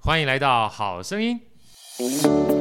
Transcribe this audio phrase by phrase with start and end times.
[0.00, 2.57] 欢迎来到好声音。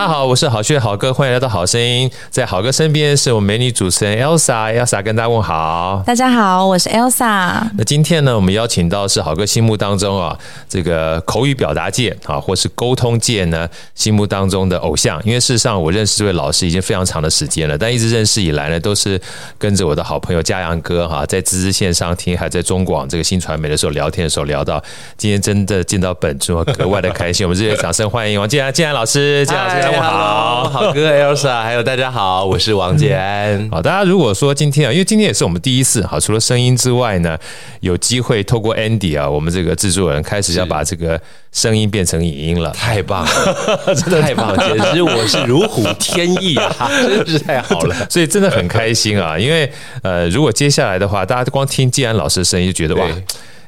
[0.00, 2.10] 大家好，我是好学好哥，欢迎来到好声音。
[2.30, 6.02] 在好哥身边是我们美女主持人 Elsa，Elsa 跟大家问好。
[6.06, 7.60] 大家好，我是 Elsa。
[7.76, 10.34] 那今天呢，我们邀请到是好哥心目当中啊，
[10.70, 15.20] 这个口语表达界啊，或是沟通界呢，心目当中的偶像。
[15.22, 19.20] 因为事实上，我认识这位老师已经非常长的时间了，但一直认识以来呢，都是
[19.58, 24.82] 跟着我的好朋友嘉阳哥哈，在知识线上听，还在中广这个新传媒的时候聊天的时候聊到，
[25.18, 27.46] 今天真的见到本尊，格外的开心。
[27.46, 29.89] 我们热烈掌声欢迎王建安，建安老师，建安老师。
[29.90, 33.18] 大家好，好哥 Elsa，还有大家好，我是王建。
[33.18, 33.68] 安。
[33.72, 37.36] 好，大家如果说今天啊，因为今天也是我们第一次哈，除了声音之外呢，
[37.80, 49.68] 有机会透过 Andy 啊，我们这个制作人开始要把这个声音变成影音了，太棒了， 真的太棒了，简直我是如虎添翼啊， 真是太好了，所以真的很开心啊，因为
[50.02, 53.04] 呃，如果接下来的话，大家光听建安老师的声音就觉得哇。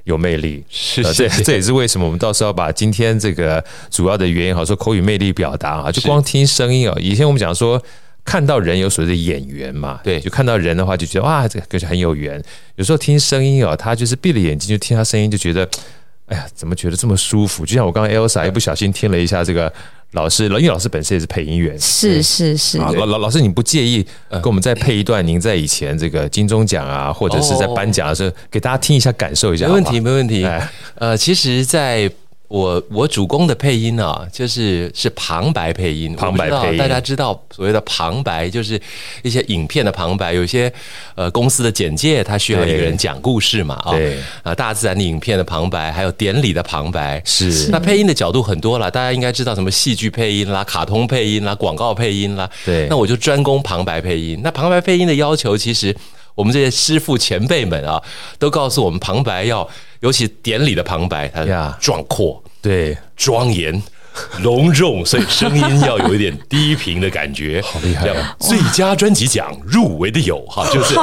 [0.05, 6.97] 有魅力，是，这这也是为什么我们到时候把今天这个主要的原因，好说口语魅力表达啊，就光听声音啊。
[6.99, 7.81] 以前我们讲说
[8.25, 12.43] 看到人有所谓的眼缘嘛，对，就看到人的话就觉得哇，这个就很有缘。
[12.77, 15.69] 有时候听声音哦，他就是闭了眼睛就听他声音，就觉得
[16.33, 17.67] 哎呀，怎么觉得这么舒服？
[17.67, 19.73] 就像我刚刚 Elsa 一不小心听了一下这个。
[20.15, 22.77] 老师，因为老师本身也是配音员，是是是。
[22.77, 29.67] 老老老师，你不介意跟我们再配一段您在以前这个金钟奖啊，或者是在颁奖的时候，给大家听一下，感受一下？
[29.69, 30.47] 没问题，没问题。
[30.97, 32.13] 呃，其实，在。
[32.53, 36.15] 我我主攻的配音啊，就是是旁白配音。
[36.15, 38.79] 旁白配音，大家知道所谓的旁白，就是
[39.23, 40.71] 一些影片的旁白，有些
[41.15, 43.93] 呃公司的简介，它需要一个人讲故事嘛啊。
[43.93, 47.71] 对啊，大自然的影片的旁白，还有典礼的旁白，是。
[47.71, 52.51] 那配音的角度很多了，大家应该知道什么戏剧配音啦、卡通配音啦、广告配音啦。
[52.67, 52.87] 对。
[52.91, 54.39] 那我就专攻旁白配音。
[54.45, 55.97] 那旁白配音的要求，其实
[56.35, 58.03] 我们这些师傅前辈们啊，
[58.39, 59.69] 都告诉我们，旁白要。
[60.01, 63.81] 尤其典礼的旁白，它壮阔、对庄严、
[64.41, 67.63] 隆重，所以声音要有一点低频的感觉。
[67.63, 68.09] 好厉害！
[68.41, 70.97] 最佳专辑奖入围的有哈，就是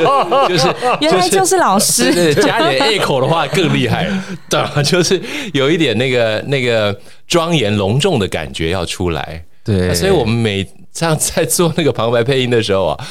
[0.48, 4.08] 就是 原来就是老师，对，加点 echo 的话更厉害。
[4.48, 5.20] 对，就是
[5.52, 6.98] 有一点那个那个
[7.28, 9.44] 庄严隆重的感觉要出来。
[9.62, 13.06] 对，所以我们每这样在做那个旁白配音的时候啊。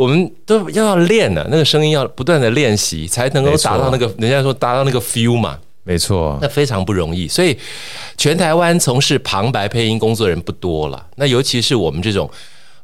[0.00, 5.58] 我们都要要练呢，那个声音要不断的练习，才能够达到那个人家说达到那个 feel 嘛。
[5.82, 7.28] 没错，那非常不容易。
[7.28, 7.54] 所以
[8.16, 11.06] 全台湾从事旁白配音工作人不多了。
[11.16, 12.30] 那尤其是我们这种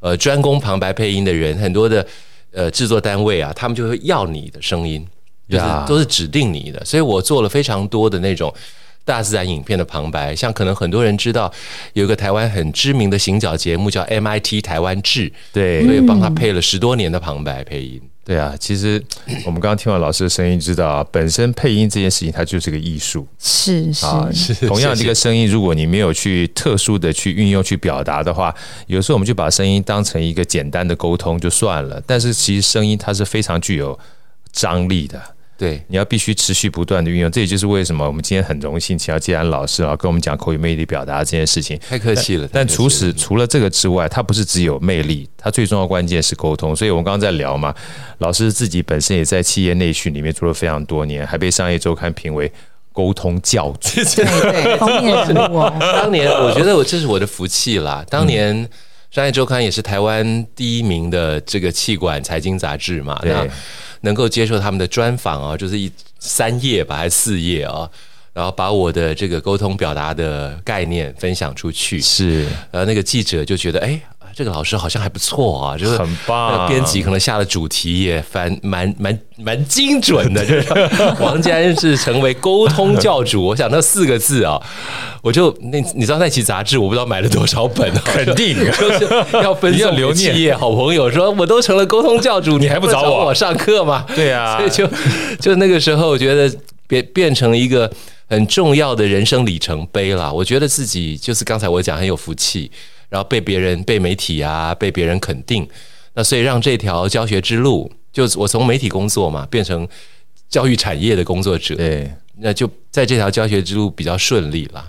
[0.01, 2.07] 呃专攻旁白配音的人，很多的
[2.53, 5.03] 呃制作单位啊，他们就会要你的声音，
[5.49, 6.85] 就是都是指定你的。
[6.85, 8.53] 所以我做了非常多的那种。
[9.07, 11.51] 大自然影片的旁白，像可能很多人知道，
[11.95, 18.03] 有一个台湾很知名的行脚节目叫 MIT 台湾志，对，所以帮他配了十多年的旁白配音。
[18.25, 19.01] 对啊，其实
[19.47, 24.29] 我们刚刚听完老师的声音，知道本身配音这件事情它就是个艺术，是是啊，
[24.67, 28.53] 同样的一个声音，如果你没有去特殊的去运用去表达的话，
[28.89, 33.97] 有时候我们就把声音当成一个简单的沟通就算了，但是其实声音它是非常具有
[34.51, 35.23] 张力的。
[35.59, 41.79] 对，你要必须持续不断的运用，这也就是为什么我们今天很荣幸请到建安老师啊，跟我们讲口语魅力表达这件事情。
[41.89, 42.47] 太客气了。
[42.53, 46.77] 但除此除了这个之外，它不是只有魅力，它最重要的关键是沟通。
[46.77, 47.75] 所以我们刚刚在聊嘛，
[48.19, 52.53] 老师自己本身也在企业内训里面做了非常多年，还被商业周刊评为
[52.93, 54.03] 沟通教主。
[54.15, 55.17] 对 对，方面。
[55.81, 58.05] 当年我觉得我这是我的福气啦。
[58.11, 58.69] 当年
[59.17, 63.19] 商业周刊也是台湾第一名的这个气管财经杂志嘛。
[63.25, 63.49] 那。
[64.03, 67.89] 能够接受他们的专访啊，就是一三页吧，还是四页啊？
[68.35, 73.99] 然后把我的这个沟通表达的概念分享出去，是，呃，那个记者就觉得，哎。
[74.37, 76.69] 这个老师好像还不错啊，就是很棒。
[76.69, 80.69] 编辑可能下的主题也蛮蛮蛮蛮精准的，就是
[81.19, 83.43] 王建安是成为沟通教主。
[83.49, 84.61] 我想那四个字啊，
[85.23, 89.09] 我就那你知道那期杂志我不知道买了多少本，肯定 就是
[89.43, 90.59] 要分享留念。
[90.59, 94.05] 好朋友说我都成了沟通教主， 你还不找我上课吗？
[94.15, 94.87] 对啊，所以就
[95.41, 96.55] 就那个时候我觉得
[96.87, 97.91] 变变成一个
[98.29, 100.31] 很重要的人生里程碑了。
[100.31, 102.71] 我觉得自己就是刚才我讲很有福气。
[103.17, 105.67] 然后被别人、被媒体啊、被别人肯定，
[106.13, 109.89] 那所以让这条教学之路就我从媒体工作嘛，变成
[110.51, 114.85] 教育产业的工作者，对，那就在这条教学之路比较顺利了。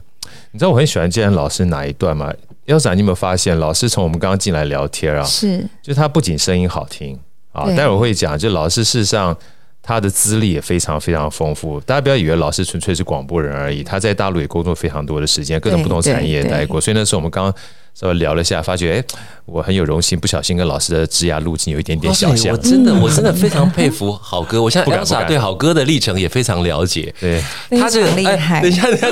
[0.51, 2.33] 你知道我很喜欢建安老师哪一段吗
[2.65, 7.17] ？Elsa，你有没有发现，老师从我们刚刚进来聊天啊，是，就他不仅声音好听
[7.53, 9.33] 啊，待会儿会讲，就老师事实上。
[9.79, 17.53] 他的资历也非常非常丰富，大家不要以为老师纯粹是广播人而已，他在大陆也工作非常多的时间，各种不同产业待过，所以那时候我们刚刚
[17.99, 19.03] 稍微聊了一下，发觉哎，
[19.45, 22.51] 我很有荣幸，不小心跟老师的职涯路径有一点点相像。
[22.53, 27.41] 我真的我真的非常佩服好哥，我现在 Elsa 对好哥的历程也非常了解，对，
[27.71, 28.61] 他这个厉害。
[28.61, 29.09] 等一下，等一下，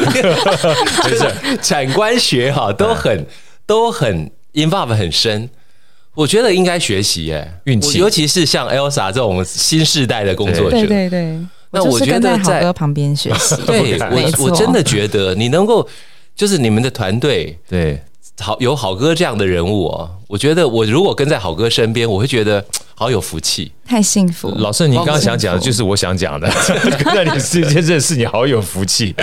[1.10, 3.26] 就是 产官学哈都很
[3.66, 5.50] 都很 involve 很深。
[6.14, 10.78] 我觉得应该学习耶，运气，尤其是像 Elsa 这种新时代的工作者。
[10.78, 11.40] 对对对，
[11.72, 13.56] 那我觉得在好哥旁边学习。
[13.66, 15.86] 对，我我真的觉得你能够，
[16.36, 18.02] 就是你们的团队，对，
[18.40, 20.10] 好有好哥这样的人物哦。
[20.28, 23.72] 我觉得我如果跟在好哥身边，我会觉得好有福气。
[23.88, 26.50] 太幸福，老师，你刚刚想讲的就是我想讲的，
[27.04, 29.14] 跟在你之间认识你好有福气，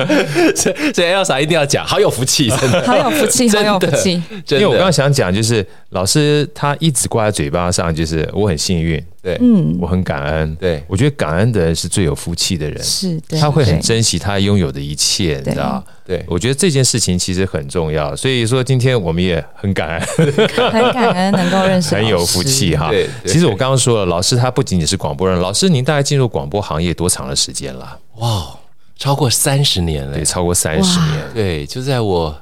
[0.54, 2.82] 所以所以 Elsa 一定要讲 好有福气，真的。
[2.86, 4.22] 好有福气，好有福气。
[4.50, 15.82] 因为我刚刚想讲就是老师他一直挂在嘴巴上，就是我很幸运，对，嗯，我很感恩，对，我觉得感恩的人是最有福气的人，是，他会很珍惜他拥有的一切，你知道？
[16.04, 20.32] 对，我觉得这件事情其实很重要，所以说今天我们也很感恩，
[20.70, 22.90] 很感恩能够认识，很有福气哈。
[22.90, 27.98] 对，其实我刚刚说了，老师他不仅仅是广播人，老师您大概进入广播行业多长的时间了？
[28.16, 28.56] 哇，
[28.98, 32.36] 超过三十年了，对，超过三十年，对，就在我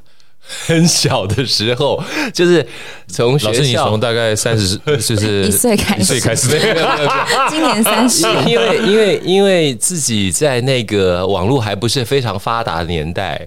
[0.66, 2.02] 很小的时候，
[2.34, 2.66] 就是
[3.06, 6.48] 从学校，老师你从大概三十， 就是一岁开始，一岁开始，
[7.50, 13.46] 今年三十，因为因为因为自己在那个网络还不是非常发达的年代。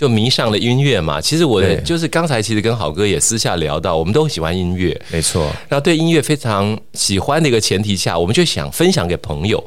[0.00, 5.42] 就迷上了音乐嘛，其实我的就是刚才其实跟好哥也私下聊到，我们都喜欢音乐，没错。
[5.68, 9.62] 然后对音乐非常喜欢的一个前提下，我们就想分享给朋友。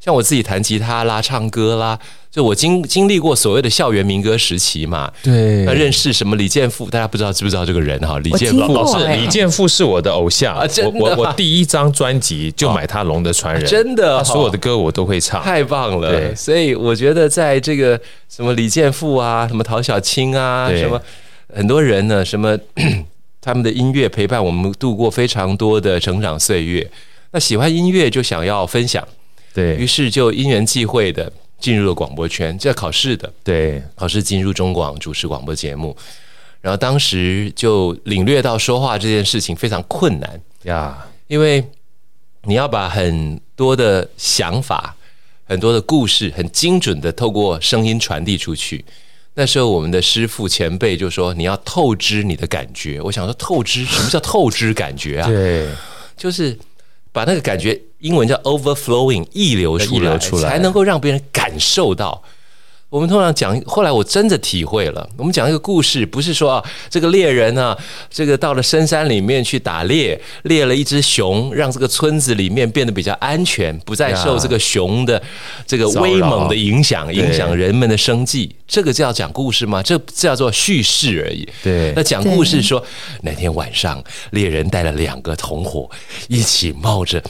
[0.00, 1.98] 像我自己弹吉他啦、唱歌啦，
[2.34, 5.08] 就我经经历过所谓的校园民歌时期嘛。
[5.22, 8.18] 对，那认识什么李健富，大家不知道知不知道这个人哈？
[8.18, 10.66] 李健富老师，李健富是我的偶像啊！
[10.66, 16.10] 真的，我我第一张专辑就买他《龙的传人》，真的，他所有的歌我都会唱，太棒了。
[16.10, 21.00] 对，所以我觉得在这个什么李健富啊，什么陶小青啊，什么
[21.54, 22.58] 很多人呢，什么
[23.40, 26.90] 他们的音乐陪伴我们度过非常多的成长岁月。
[27.30, 29.06] 那喜欢音乐就想要分享。
[29.54, 31.32] 对，于是就因缘际会的
[31.64, 33.32] 进入了广播圈，这要考试的。
[33.42, 35.96] 对，考试进入中广主持广播节目，
[36.60, 41.64] 然后当时就领略到说话这件事情非常困难呀，因为
[42.42, 44.94] 你要把很多的想法、
[45.46, 48.84] 很多的故事，很精准的透过声音传递出去。
[49.32, 55.26] 那时候我们的师傅前辈就说：“你要透支你的感觉。”我想说，透支什么叫透支感觉啊？
[55.26, 55.70] 对，
[56.14, 56.58] 就是。
[57.14, 62.22] 把那个感觉，英文叫 overflowing，溢流出来，才能够让别人感受到。
[62.90, 65.08] 我们通常讲，后来我真的体会了。
[65.16, 67.76] 我们讲一个故事，不是说啊，这个猎人啊，
[68.10, 75.20] 这个到了深山里面去打猎，猎了一只熊，让这个村子里面变得比较安全，不再受这个熊的
[75.66, 78.54] 这个威猛的影响，影响人们的生计。
[78.68, 79.82] 这个叫讲故事吗？
[79.82, 81.48] 这叫做叙事而已。
[81.62, 82.84] 对，那讲故事说，
[83.22, 85.90] 那天晚上猎人带了两个同伙
[86.28, 87.20] 一起冒着。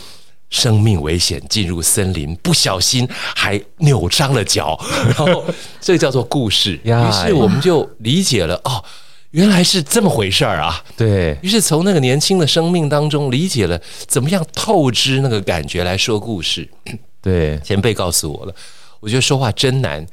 [0.55, 5.45] 生命危险进入森林，不小心还扭伤了脚，然后
[5.81, 6.79] 这个叫做故事。
[6.87, 8.83] 于是我们就理解了，哦，
[9.33, 10.81] 原来是这么回事儿啊！
[10.97, 16.69] 对，于是从那个年轻的生命当中理解了怎么样透支那个感觉来说故事。
[17.21, 18.55] 对， 前辈告诉我了，
[19.01, 20.07] 我觉得说话真难。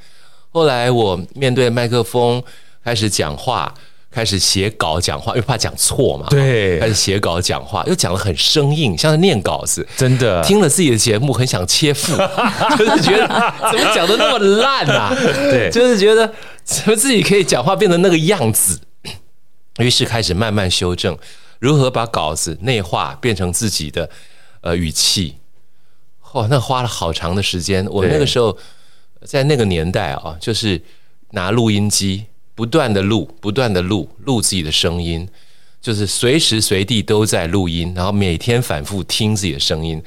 [0.49, 2.41] 后来我面对麦克风
[2.83, 3.71] 开始讲话。
[4.11, 6.27] 开始写稿讲话，又怕讲错嘛。
[6.29, 9.87] 对，开始写稿讲话，又讲得很生硬，像是念稿子。
[9.95, 12.11] 真的，听了自己的节目，很想切腹，
[12.77, 13.27] 就是觉得
[13.71, 15.15] 怎么讲的那么烂啊？
[15.49, 16.31] 对，就是觉得
[16.65, 18.81] 怎么自己可以讲话变成那个样子。
[19.79, 21.17] 于是开始慢慢修正，
[21.59, 24.09] 如何把稿子内化变成自己的
[24.59, 25.37] 呃语气。
[26.33, 27.87] 哦，那花了好长的时间。
[27.89, 28.57] 我那个时候
[29.23, 30.81] 在那个年代啊，就是
[31.31, 32.25] 拿录音机。
[32.61, 35.27] 不断的录，不断的录，录自己的声音，
[35.81, 39.99] 就是随时随地都在录音，然后每天反复听自己的声音，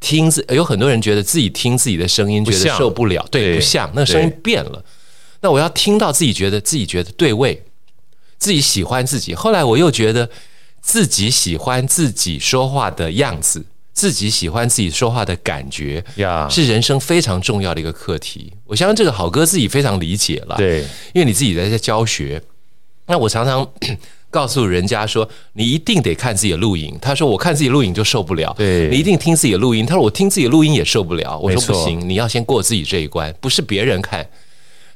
[0.00, 4.84] 听自有很多人觉得自己听自己的声音觉得受不了，对，不像那个声音变了。
[5.40, 7.62] 那我要听到自己觉得自己觉得对味，
[8.38, 9.32] 自己喜欢自己。
[9.32, 10.28] 后来我又觉得
[10.80, 13.64] 自己喜欢自己说话的样子。
[13.94, 18.52] 自己喜欢自己说话的感觉呀，是人生非常重要的一个课题。
[18.66, 20.80] 我相信这个好哥自己非常理解了，对，
[21.14, 22.42] 因为你自己在在教学。
[23.06, 23.66] 那我常常
[24.30, 26.98] 告诉人家说，你一定得看自己的录影。
[27.00, 28.52] 他说，我看自己录影就受不了。
[28.58, 29.86] 对，你一定听自己的录音。
[29.86, 31.38] 他说，我听自己的录音也受不了。
[31.38, 34.26] 我说不行，你要先过自己这一关，不是别人看。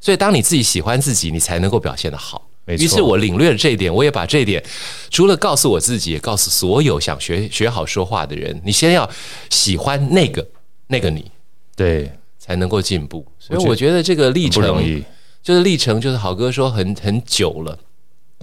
[0.01, 2.48] 所以，当你自己喜欢自己，你才能够表现得好。
[2.77, 4.63] 于是我领略了这一点，我也把这一点，
[5.11, 9.09] 除了告诉我自己，也告诉所有想学学好说话的人：你先要
[9.49, 10.47] 喜欢那个
[10.89, 11.31] 那个你，
[11.75, 13.27] 对，才能够进步。
[13.39, 15.05] 所以我觉得这个历程，
[15.43, 17.79] 就是历程，就是好哥说很很久了。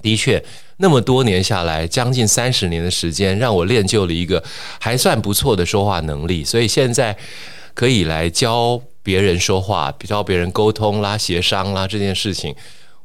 [0.01, 0.44] 的确，
[0.77, 4.44] 那么多年下来，将近三十年的时间，让我练就了一个
[4.79, 6.44] 还算不错的说话能力。
[6.44, 7.15] 所以现在
[7.74, 12.53] 可以来教别人说话，教别人沟通啦、协商啦这件事情。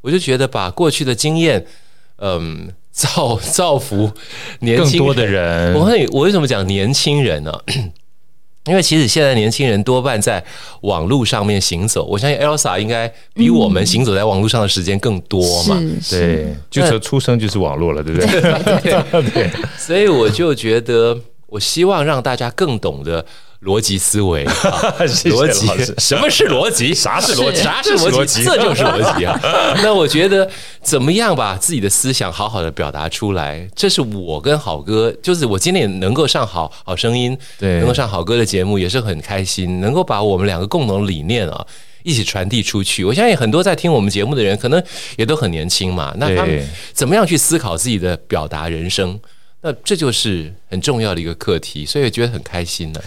[0.01, 1.67] 我就觉得把过去的经验，
[2.19, 4.11] 嗯，造 造福
[4.61, 5.75] 年轻人更多的人。
[5.75, 7.53] 我会我为什么讲年轻人呢？
[8.67, 10.45] 因为其实现在年轻人多半在
[10.83, 12.05] 网络上面行走。
[12.05, 15.79] 我相信 Elsa 应该比我们行走在网络上的时间更多嘛。
[15.81, 18.41] 嗯、对，就从出生就是网络了，对不对？
[18.83, 19.51] 对， 对。
[19.79, 23.25] 所以我就觉得，我希望让大家更懂得。
[23.63, 24.47] 逻辑思维，
[25.27, 25.67] 逻辑，
[25.99, 26.93] 什么是逻辑？
[26.95, 27.63] 啥是逻辑？
[27.63, 28.43] 啥是逻辑？
[28.43, 29.39] 这就是逻辑啊！
[29.85, 30.49] 那我觉得
[30.83, 33.69] 怎么样把自己的思想好好的表达出来？
[33.77, 41.67] 这是我跟好哥，就是我今天也能够上好好声音，对，能够上好哥的节目，也是很开心，能够把我们两个共同理念啊
[42.03, 43.05] 一起传递出去。
[43.05, 44.83] 我相信很多在听我们节目的人，可能
[45.19, 49.21] 也都很年轻嘛，那他们怎么样去思考自己的表达人生？
[49.61, 53.01] 那这就是很重要的一个课题，所以我觉得很开心呢。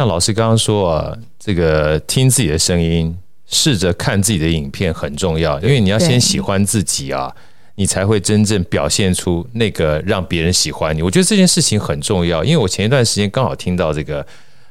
[0.00, 3.14] 像老师刚刚说啊，这个听自己的声音，
[3.46, 7.30] 试着看自己的影片很重要，因为你要先喜欢自己啊，
[7.74, 11.02] 你才会真正表现出那个让别人喜欢你。
[11.02, 14.26] 我觉得这件事情很重要，因为我前一段时间刚好听到这个，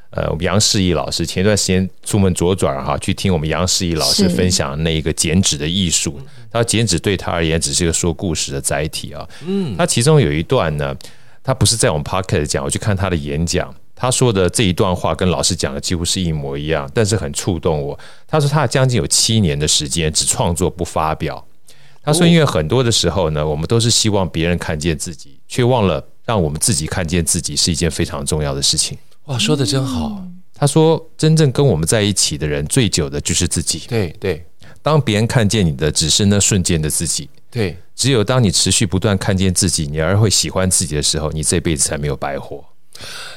[0.10, 6.20] 呃，我们杨世义老师前一段时间出门左转哈，去听我们杨世义老师分享那一个剪纸的艺术。
[6.52, 9.24] 他剪纸对他而言只是一个说故事的载体啊。
[9.46, 10.96] 嗯，他其中有一段呢，
[11.44, 13.72] 他不是在我们 p o c k e t 讲，我去看他的演讲。
[14.02, 18.00] 他说的这一段话跟老师讲的几乎是一模一样，但是很触动我。
[18.26, 21.46] 他说他将近有七年的时间只创作不发表。
[22.02, 28.98] 他说，因为很多的时候呢，我们都是希望别人看见自己，却忘了让我们自己看见自己是一件非常重要的事情。
[29.26, 30.24] 哇，说的真好。
[30.56, 33.84] 他说，真正跟我们在一起的人最久的就是自己。
[33.90, 34.46] 对对，
[34.82, 37.30] 当别人看见你的只是那瞬间的自己。
[37.52, 42.64] 对，只有当你持续不断看见自己，你而会喜欢自己的时候，你这辈子才没有白活。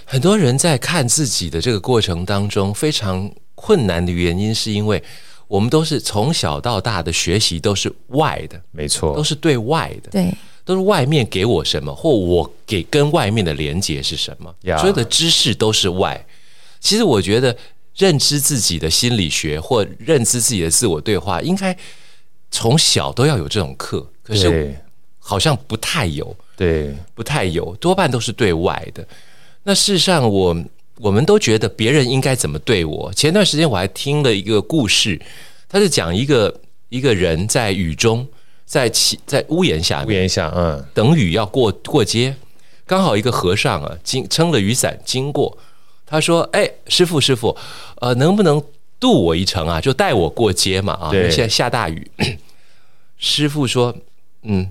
[0.04, 5.02] 很多人在看自己的这个过程当中非常困难的原因，是因为
[5.48, 16.24] 我们都是从小到大的学习都是外的，没错，都是对外的，对，都是外面给我什么，或我给跟外面的连接是什么，所有的知识都是外。
[16.80, 17.56] 其实我觉得
[17.94, 21.76] 认知自己的心理学或认知自己的自我对话，应该
[22.50, 24.74] 从小都要有这种课，可是
[25.18, 29.06] 好像不太有，对，不太有，多半都是对外的。
[29.64, 30.64] 那事实上我，我
[30.96, 33.12] 我们都觉得别人应该怎么对我。
[33.14, 35.20] 前段时间我还听了一个故事，
[35.68, 38.26] 他是讲一个一个人在雨中，
[38.64, 42.34] 在起在屋檐下，屋檐下，嗯，等雨要过过街，
[42.86, 45.56] 刚好一个和尚啊，经撑了雨伞经过，
[46.04, 47.56] 他说：“哎，师傅师傅，
[48.00, 48.62] 呃，能不能
[48.98, 49.80] 渡我一程啊？
[49.80, 51.10] 就带我过街嘛啊！
[51.12, 52.10] 现在下大雨。
[53.18, 53.94] ”师傅说
[54.42, 54.70] ：“嗯，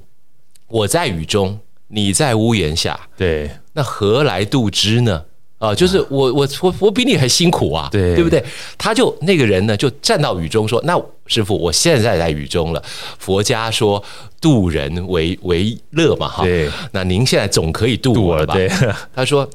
[0.67, 1.60] 我在雨中。”
[1.93, 5.25] 你在屋檐下，对，那何来度之呢？
[5.59, 8.43] 啊，就是我我我我比你还辛苦啊，对对不对？
[8.79, 12.83] 他就那个人呢，就站到雨中说：“那师傅，我现在在雨中了。
[13.19, 14.03] 佛家说
[14.41, 16.67] 渡人为为乐嘛，哈，对。
[16.91, 18.67] 那您现在总可以渡我了吧？”对，
[19.13, 19.47] 他说：“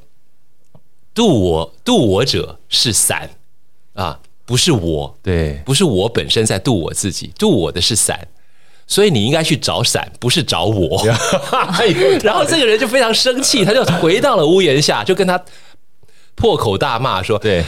[1.13, 3.29] 渡我渡我者是伞
[3.95, 8.29] 啊，不是我，对，不是我本身在渡我自己，渡我的是伞。”
[8.87, 11.05] 所以你应该去找伞，不是找我。
[12.23, 15.43] 然后这个人就非常生气，他就回到了屋檐下，就跟他
[16.35, 17.65] 破口大骂说：“对，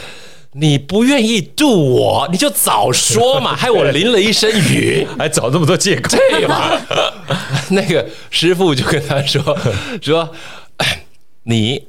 [0.53, 6.71] 你不愿意渡我，你就早说嘛， 害我淋了一身雨，还找这么多借口，对嘛？”
[7.71, 9.57] 那个师傅就跟他说
[10.01, 10.33] ：“说
[11.43, 11.87] 你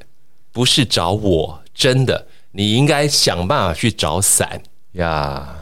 [0.52, 4.60] 不是找我，真的，你应该想办法去找伞
[4.92, 5.56] 呀。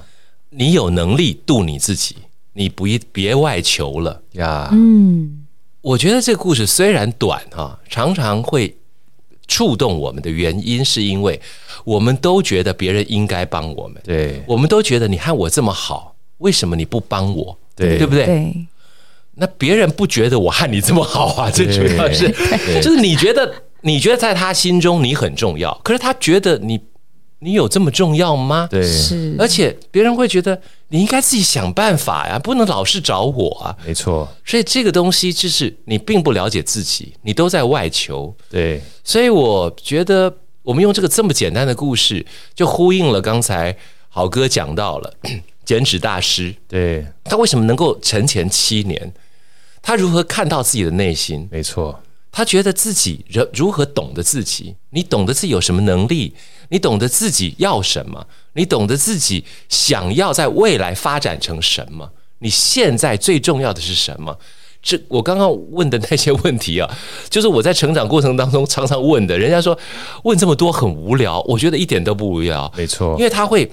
[0.51, 2.17] 你有能力渡你自己。”
[2.59, 4.69] 你不别外求了呀。
[4.73, 5.47] 嗯，
[5.81, 8.77] 我觉得这个故事虽然短哈，常常会
[9.47, 11.41] 触动我们的原因，是因为
[11.85, 14.03] 我们都觉得别人应该帮我们。
[14.03, 17.57] 对，我们都觉得你看我这么好，为什么你不帮我？
[17.77, 18.27] 对，对不对？
[18.27, 18.67] 对。
[19.37, 21.49] 那别人不觉得我和你这么好啊？
[21.49, 22.29] 最主要是，
[22.83, 26.81] 就是你觉得你觉得在他心中你很重要，可是他觉得你
[27.39, 28.67] 你有这么重要吗？
[28.69, 29.37] 对，是。
[29.39, 30.61] 而且别人会觉得。
[30.89, 33.77] 你应该自己想办法呀，不能老是找我啊。
[33.85, 38.35] 没错，所以这个东西就是你并不了解自己，你都在外求。
[38.49, 43.77] 对，所以我觉得我们用这个这么简单的故事，就呼应了刚才
[44.09, 45.15] 好哥讲到了
[45.65, 46.55] 剪纸大师。
[46.67, 49.13] 对，他为什么能够沉潜七年？
[49.83, 51.47] 他如何看到自己的内心？
[51.51, 52.03] 没错，
[52.33, 54.75] 他觉得自己如如何懂得自己？
[54.91, 56.35] 你懂得自己有什么能力？
[56.71, 58.27] 你懂得自己要什么？
[58.59, 62.11] 你懂得自己想要在未来发展成什么？
[62.41, 64.37] 你现在最重要的是什么？
[64.81, 66.89] 这我刚刚问的那些问题啊，
[67.29, 69.37] 就是我在成长过程当中常常问的。
[69.37, 69.77] 人家说
[70.23, 72.73] 问这么多很无聊，我觉得一点都不无聊。
[72.77, 73.69] 没错，因为他会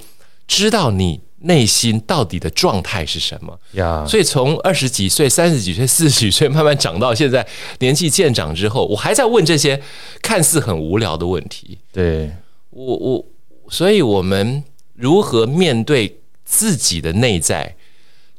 [0.48, 4.04] 知道你内心到底的状态是什么呀。
[4.08, 7.46] 所以从二十几岁、三十几岁、四十几岁慢慢长到现在
[7.78, 9.80] 年纪渐长之后，我还在问这些
[10.24, 11.78] 看似很无聊的问题。
[11.94, 12.32] 对，
[12.72, 13.26] 我我，
[13.70, 14.64] 所以我们。
[14.96, 17.76] 如何面对自己的内在，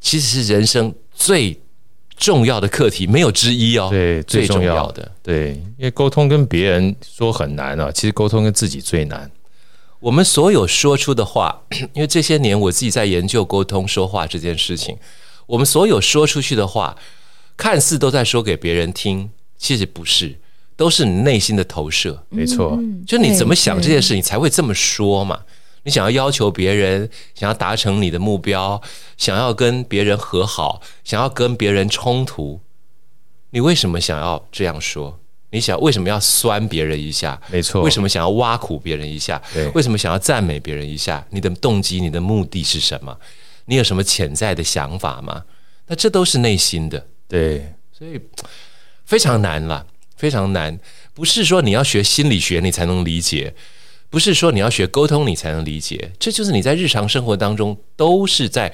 [0.01, 1.61] 其实是人生最
[2.17, 3.89] 重要的课题，没有之一哦。
[3.91, 9.31] 对，最重要的，最重要的，对，因为沟通跟别人说很难啊，其实沟通跟自己最难。
[9.99, 11.63] 我们所有说出的话，
[11.95, 14.97] 因为这些年我自己在研究沟通说话这件事情，
[15.47, 16.97] 我们所有说出去的话，
[17.57, 20.39] 看似都在说给别人听，其实不是，
[20.77, 22.25] 都是你内心的投射。
[22.29, 25.41] 没错，就你怎么想这件事，你才会这么说嘛。
[25.87, 28.83] 你想要要求别人，想要达成你的目标，
[29.17, 32.61] 想要跟别人和好，想要跟别人冲突，
[33.51, 35.21] 你为什么想要这样说？
[35.51, 37.41] 你想为什么要酸别人一下？
[37.53, 39.41] 没错，为什么想要挖苦别人一下？
[39.55, 41.25] 对，为什么想要赞美别人一下？
[41.31, 43.17] 你的动机、你的目的是什么？
[43.67, 45.45] 你有什么潜在的想法吗？
[45.87, 48.21] 那这都是内心的，对，所以
[49.05, 50.77] 非常难了，非常难。
[51.15, 53.55] 不是说你要学心理学你才能理解。
[54.09, 58.73] 不是说你要学沟通你才能理解，这就是你在日常生活当中都是在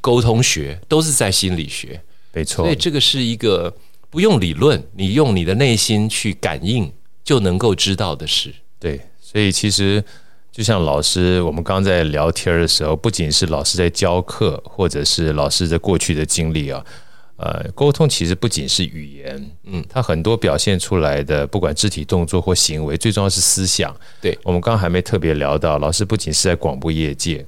[0.00, 2.00] 沟通学，都是在心理学，
[2.32, 2.64] 没错。
[2.64, 3.74] 所以这个是一个
[4.10, 6.92] 不用理论，你用你的内心去感应
[7.24, 8.52] 就能够知道的事。
[8.78, 10.04] 对，所以其实
[10.50, 16.84] 就像老师，我们刚刚在聊天的时候，不仅是老师在教课，或者是老师在过去的经历啊。
[17.42, 23.92] 呃，沟通其实不仅是语言，嗯，它很多表现出来的，不管肢体动作或行为，最重要是思想。
[24.20, 27.44] 对，我们刚刚还没特别聊到，老师不仅是在广播业界，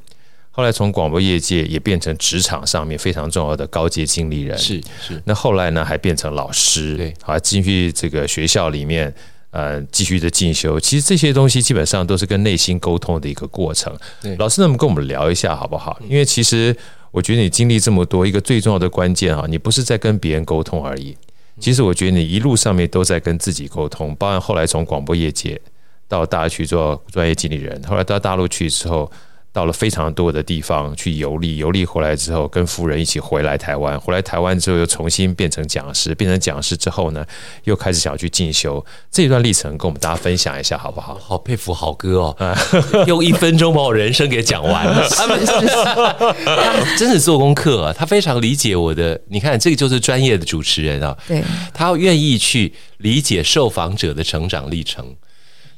[0.51, 4.59] 后来从广播业界也变成职场上面非常重要的高阶经理人。
[4.59, 9.15] 是是，那后来呢，还变成老师，对，好进去这个学校里面，
[9.53, 10.81] 呃，继续的进修。
[10.81, 13.97] 其实这些东西基本上都是跟内心沟通的一个过程。
[14.21, 16.01] 对，老师，那么跟我们聊一下好不好？
[16.09, 16.77] 因为其实。
[17.15, 21.17] 我觉得你经历这么多，一个最重要的关键啊，你不是在跟别人沟通而已。
[21.61, 25.61] 其实我觉得你一路上面都在跟自己沟通，包含后来从广播业界
[26.09, 29.11] 到大家去做专业经理人，后来到大陆去之后。
[29.55, 37.25] 到了非常多的地方去游历，游历回来之后，跟夫人一起回来台湾，回来台湾之后又重新变成讲师，变成讲师之后呢，
[37.63, 41.15] 又开始想要去进修，这一段历程跟我们大家分享一下好不好？
[41.15, 42.57] 好佩服好哥哦，
[43.07, 44.87] 用一分钟把我人生给讲完。
[44.91, 51.41] 了，他真是做功课啊，他非常理解我的，你看这个就是专业的主持人啊，对，
[51.73, 55.15] 他愿意去理解受访者的成长历程，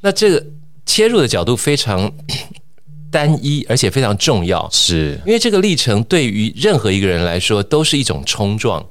[0.01, 0.43] 那这个
[0.87, 2.11] 切入的角度非常。
[3.17, 8.87] 单一而且非常重要，是因为这个历程对于任何一个人来说都是一种冲撞，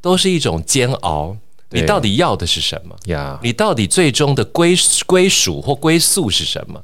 [0.00, 1.36] 都是一种煎熬。
[1.68, 3.38] 你到底要的是什么呀？
[3.42, 6.82] 你到底最终的归归属或归宿是什么？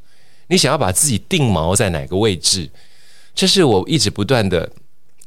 [0.49, 2.69] 你想要把自己定锚在哪个位置？
[3.35, 4.71] 这是我一直不断的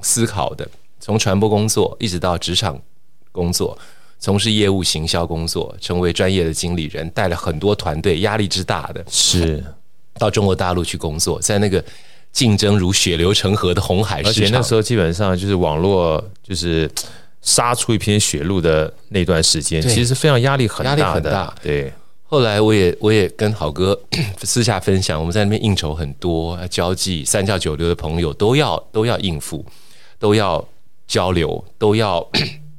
[0.02, 0.70] 思考的。
[1.00, 2.80] 从传播工作一直到职场
[3.32, 3.76] 工作，
[4.20, 9.64] 从事业务行销工作，成为专业的经理人，带了很多团队，压力之大的是。
[10.20, 11.84] 到中国大陆去工作，在那个
[12.32, 16.90] 竞争如血流成河的红海市场，而且那时候基本上就是网络就是
[17.42, 21.54] 杀出一片血路的那段时间，其实非常压力很大，压力很大。
[21.62, 21.92] 对，
[22.24, 24.00] 后来我也我也跟好哥
[24.44, 29.66] 私下分享，我们在那边应酬很多，交际三教九流的朋友都要都要应付，
[30.18, 30.66] 都要
[31.08, 32.26] 交流，都要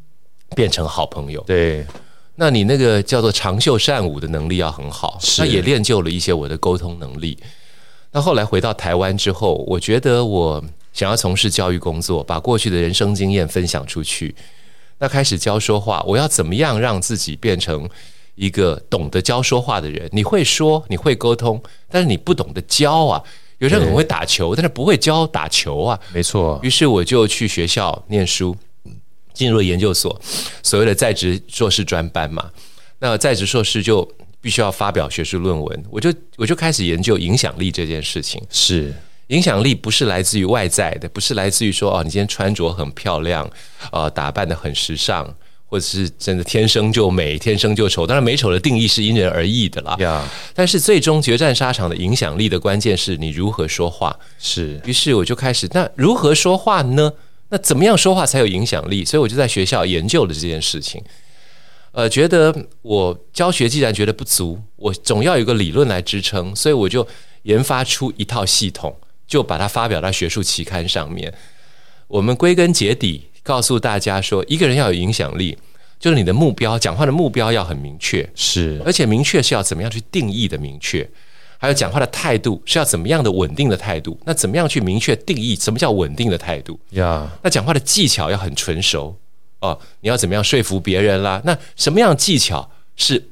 [0.56, 1.42] 变成好朋友。
[1.46, 1.86] 对。
[2.36, 7.38] 那你那个叫做长袖善舞的能力要很好，那也练就了一些我的沟通能力。
[8.12, 14.34] 那后来回到台湾之后，我觉得我想要从事教育工作，把过去的人生经验分享出去。
[14.98, 17.88] 那开始教说话，我要怎么样让自己变成
[18.34, 20.08] 一个懂得教说话的人？
[20.12, 23.22] 你会说，你会沟通，但是你不懂得教啊。
[23.58, 25.98] 有人很会打球，但是不会教打球啊。
[26.12, 26.60] 没错。
[26.62, 28.54] 于是我就去学校念书。
[29.36, 30.18] 进入了研究所，
[30.62, 32.50] 所谓的在职硕士专班嘛，
[32.98, 38.42] 那在职硕士就必须要发表学术论文，我就我就开始研究影响力这件事情。
[38.48, 38.94] 是
[39.28, 43.48] 影响力不是来自于外在的，不是来自于说哦，你今天穿着很漂亮，
[43.92, 45.26] 呃，打扮得很时尚，
[45.66, 48.06] 或者是真的天生就美，天生就丑。
[48.06, 49.96] 当然，美丑的定义是因人而异的啦。
[49.98, 54.16] 呀，但是最终决战沙场的影响力的关键是你如何说话。
[54.38, 57.12] 是，于是我就开始，那如何说话呢？
[57.48, 59.04] 那怎么样说话才有影响力？
[59.04, 61.02] 所以我就在学校研究了这件事情。
[61.92, 67.06] 呃，觉得我教学既然觉得不足，我总要有个理论来支撑，所以我就
[67.42, 68.96] 研发出一套系统。
[69.28, 71.34] 就把它发表到学术期刊上面。
[72.06, 75.58] 我们归根结底告诉大家说，一个人要有影响力，
[75.98, 81.10] 就是你的目标，讲话的目标要很明确，是，而且明确是要怎么样去定义的明确，
[81.58, 84.18] 还有讲话的态度是要怎么样的稳定的态度。
[84.24, 86.78] 那怎么样去明确定义什么叫稳定的态度？
[86.90, 89.16] 呀，那讲话的技巧要很纯熟
[89.60, 91.40] 哦，你要怎么样说服别人啦？
[91.44, 93.22] 那什么样的技巧是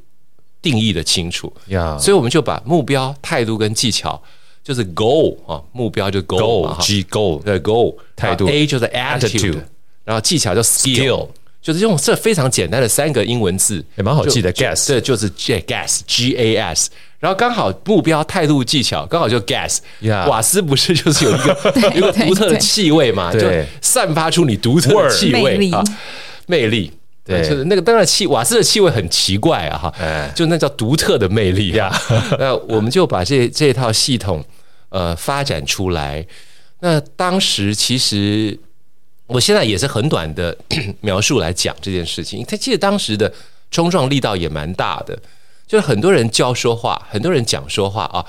[0.63, 1.53] 定义的清楚？
[1.67, 4.23] 呀，所以我们就把目标、态度跟技巧。
[4.65, 9.61] 就是 goal 啊，目标就 goal，G goal，对 goal 态度，A 就是 attitude，
[10.05, 11.29] 然后技巧叫 skill，
[11.65, 14.53] 就是用这非常简单的三个英文字，也蛮好记的。
[14.53, 19.79] gas，这就是 gas，G A S，然后刚好目标、态度、技巧刚好就 gas。
[20.29, 21.57] 瓦斯不是就是有一个
[21.97, 23.33] 一个独特的气味嘛？
[23.33, 23.41] 就
[23.81, 25.83] 散发出你独特的气味啊，
[26.47, 26.93] 魅力。
[27.25, 31.91] 对，就是那个当然气瓦斯的气味很奇怪啊哈，就那叫独特的魅力呀。
[32.39, 34.45] 那我们就把这这套系统
[34.91, 36.27] 呃发展出来。
[36.81, 38.59] 那当时其实
[39.27, 40.57] 我现在也是很短的
[41.01, 42.45] 描述来讲这件事情。
[42.45, 43.33] 他记得当时的
[43.71, 45.19] 冲撞力道也蛮大的，
[45.67, 48.25] 就是很多人教说话，很多人讲说话啊，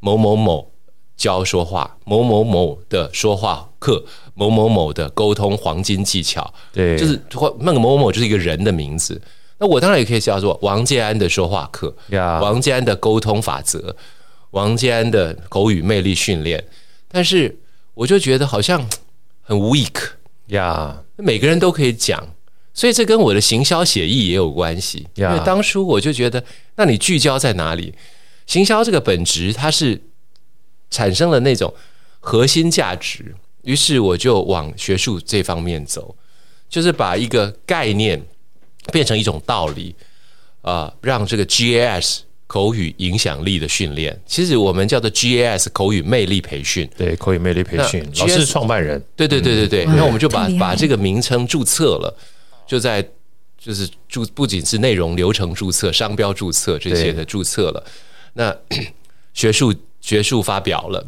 [0.00, 0.72] 某某某。
[1.16, 4.04] 教说话，某某某的说话课，
[4.34, 7.18] 某某某的沟通黄金技巧，对，就是
[7.60, 9.18] 那个某某某就是一个人的名字。
[9.56, 13.96] 那我当然也可以叫做王建安的说话课.王建安的沟通法则，
[14.50, 16.62] 王建安的口语魅力训练。
[17.08, 17.60] 但是
[17.94, 18.86] 我就觉得好像
[19.40, 19.94] 很 weak
[20.46, 21.22] 呀，Yeah.
[21.22, 22.34] 每个人都可以讲，
[22.74, 25.06] 所以这跟我的行销写意也有关系。
[25.14, 25.32] Yeah.
[25.32, 26.44] 因为当初我就觉得，
[26.76, 27.94] 那你聚焦在哪里？
[28.46, 30.02] 行销这个本质它是。
[30.88, 31.74] 产生了那种
[32.20, 36.16] 核心价值，于是我就往学术这方面走，
[36.68, 38.24] 就是把一个概念
[38.92, 39.96] 变成一种道理，
[40.62, 52.16] 啊、呃，让这个 GAS 口语影响力的训练，其实我们叫做 GAS 口语魅力培训，对，口语魅力培训，老师创办人，对对对对对，那、嗯、我们就把把这个名称注册了，
[52.66, 53.06] 就在
[53.58, 57.84] 就是注不仅是内容流程注册、商标注册这些的注册了，
[58.34, 58.56] 那
[59.34, 59.74] 学术。
[59.98, 61.04] 学术发表了，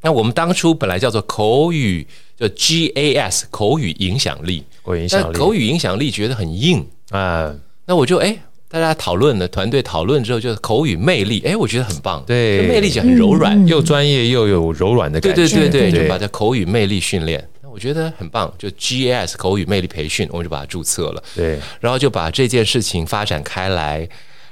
[0.00, 2.06] 那我们当初本来叫做口语，
[2.38, 6.86] 叫 GAS 口语影响力，口语影响力，口语影响力觉得很硬。
[7.10, 8.42] 啊，那我就哎，
[8.80, 24.08] 大家讨论了，团队讨论之后，就是口语魅力，哎，我觉得很棒，对，魅力就很柔软，又专业又有柔软的感觉，对对对对，就把这口语魅力训练，那我觉得很棒，就 GAS 口语魅力培训，我们就把它注册了，对，然后就把这件事情发展开来，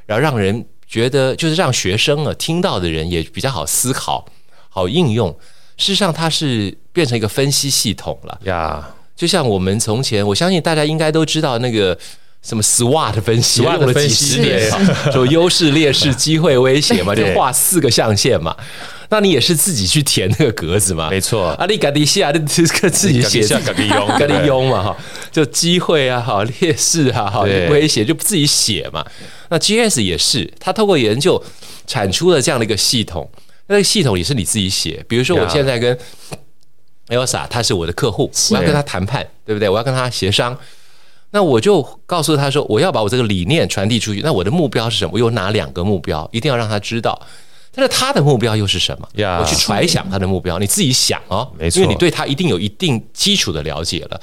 [0.07, 0.65] 然后让人。
[0.93, 4.27] 觉得就是让学生啊听到的人也比较好思考、
[4.69, 5.35] 好应用。
[5.79, 8.39] 事实上，它是变成一个分析系统了。
[8.45, 8.91] 呀。
[9.17, 11.99] 就像我们从前，我相信大家应该都知道那个
[12.42, 14.42] 什么 SWOT 分析，SWOT 分析，
[15.12, 18.57] 说优势、劣势、机会、威胁嘛，就画 四个象限嘛。
[19.11, 21.11] 那你也是自己去填那个格子嘛？
[21.11, 24.96] 没错，阿里嘎迪西亚的这个自己写，嘎迪庸，嘎迪庸嘛哈，
[25.31, 29.05] 就机会啊，好劣势啊，好威胁，就自己写嘛。
[29.50, 31.42] 那 GS 也是，他透过研究
[31.87, 33.31] 产出了这样的一个系统，
[33.66, 35.05] 那个系统也是你自己写。
[35.07, 35.96] 比如说，我现在跟
[37.09, 39.68] Elsa，他是我的客户，我要跟他谈判，对不对？
[39.68, 40.57] 我要跟他协商，
[41.33, 44.21] 那我就告诉他说，我要把我这个理念传递出去。
[44.21, 45.11] 那我的目标是什么？
[45.14, 46.29] 我有哪两个目标？
[46.31, 47.21] 一定要让他知道。
[47.75, 49.09] 但是他的目标又是什么
[49.40, 54.21] 我去揣想他的目标，你自己想哦，没错，因为你对他一定有一定基础的了解了。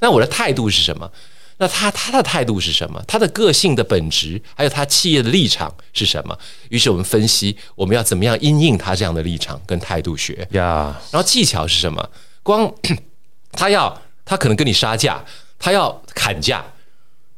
[0.00, 1.10] 那我的态度是什么？
[1.56, 3.02] 那他他的态度是什么？
[3.06, 6.38] 他的个性的本质，还有他企业的立场是什么？
[6.68, 12.06] 于是我们分析，我们要怎么样因应他这样的立场跟态度学呀.然后技巧是什么？
[12.42, 12.70] 光
[13.52, 15.24] 他要他可能跟你杀价，
[15.60, 16.64] 他要砍价，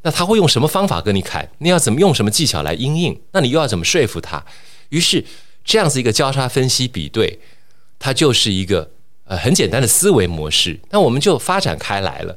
[0.00, 1.46] 那他会用什么方法跟你砍？
[1.58, 3.20] 你要怎么用什么技巧来应应？
[3.32, 4.42] 那你又要怎么说服他？
[4.88, 5.22] 于是。
[5.64, 7.38] 这样子一个交叉分析比对，
[7.96, 8.90] 它就是一个
[9.22, 10.76] 呃很简单的思维模式。
[10.90, 12.36] 那我们就发展开来了。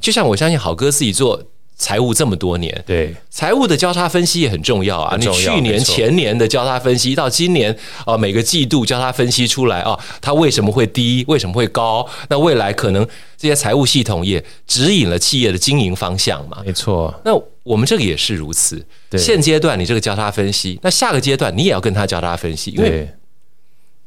[0.00, 1.42] 就像我相信好哥自己做
[1.78, 5.16] 财务这么多年，对财务的交叉分析也很重要啊。
[5.16, 12.04] 你去年、前年的交叉分析，到今年啊每个季度交叉分析出来啊，它为什么会低，为什么会高？
[12.28, 16.60] 那未来可能这些财务系统也指引了企业的经营方向嘛？
[16.66, 17.14] 没错。
[17.24, 18.84] 那我们这个也是如此。
[19.16, 23.08] 现阶段你这个交叉分析，那下个阶段你也要跟他交叉分析，因为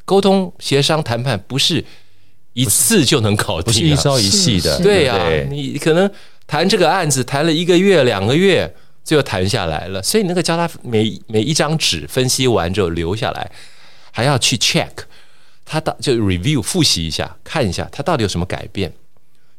[0.03, 1.85] 沟通协商谈判不是
[2.51, 4.77] 一次就能搞定，不是一朝一夕的。
[4.83, 5.17] 对呀，
[5.49, 6.11] 你可能
[6.51, 8.69] 谈这个案子谈了一个月两个月，
[9.05, 10.03] 最后谈下来了。
[10.03, 13.49] 所以那个叫他每每一张纸分析完之后留下来，
[14.11, 14.89] 还要去 check
[15.63, 18.91] 他到就 review 复习一下，看一下他到底有什么改变。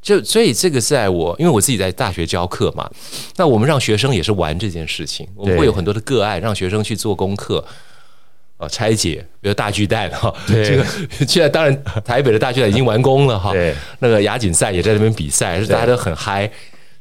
[0.02, 2.90] 就所以这个在我，因为我自己在大学教课嘛，
[3.36, 7.64] 那我们让学生也是玩这件事情，我们会有很多的个案，让学生去做功课，
[8.58, 10.84] 哦，拆解，比如大巨蛋哈，对这个
[11.26, 16.50] 现在当然台北的大巨蛋已经完工了哈，对，那个亚锦赛也在那边比赛，是大家都很嗨。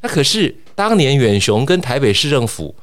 [0.01, 2.75] 那可是当年远雄跟台北市政府，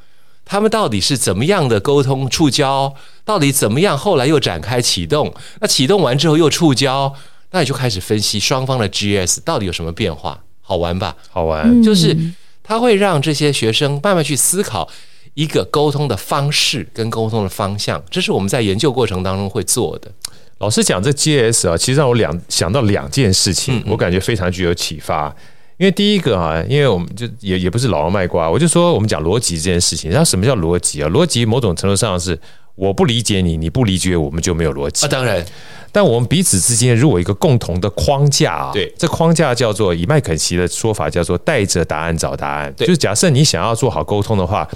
[0.44, 2.94] 他们到底是怎么样的沟通触礁？
[3.24, 3.98] 到底怎么样？
[3.98, 7.12] 后来又展开启动，那启动完之后又触礁。
[7.50, 11.16] 那你就开始分析双方的 GS 到底有什么变化，好玩吧？
[11.30, 12.16] 好玩，就是
[12.62, 14.88] 它会让这些学生慢慢去思考
[15.32, 20.10] 一个沟通的方式跟沟通的方向，这是我们在研究过程当中会做的。
[20.58, 25.34] 老师讲这 GS 啊，其实让我两想到两件事情，我感觉非常具有启发。
[25.78, 31.08] 因为第一个啊，因为我们就也也不是老王卖瓜，我就说我们讲逻辑这件事情，那什么叫逻辑啊？
[31.08, 32.38] 逻辑某种程度上是
[32.74, 35.06] 我不理解你，你不理解我们就没有逻辑。
[35.06, 35.44] 啊，当然。
[35.90, 44.68] 但我们彼此之间如果有一个共同的框架啊，对，这框架叫做以麦肯锡的说法叫做带着答案找答案，就是假设你想要做好沟通的话，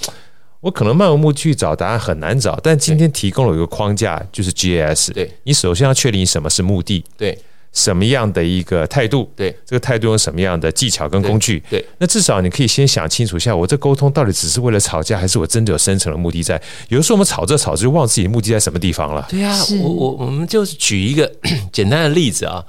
[0.60, 7.38] 我可能漫无目的去找答案很难找，但今天提供了一个框架，就是 GAS 对，你首先要确定什么是目的，对。
[7.72, 9.30] 什么样的一个态度？
[9.34, 11.62] 对，这个态度用什么样的技巧跟工具？
[11.70, 16.60] 对，对，那至少你可以先想清楚一下，我这沟通到底只是为了吵架，还是我真的有深层的目的在？
[16.88, 19.26] 有的时候我们吵着吵着就忘自己的目的在什么地方了。
[19.30, 21.30] 对呀、啊，我我我们就是举一个
[21.72, 22.62] 简单的例子啊，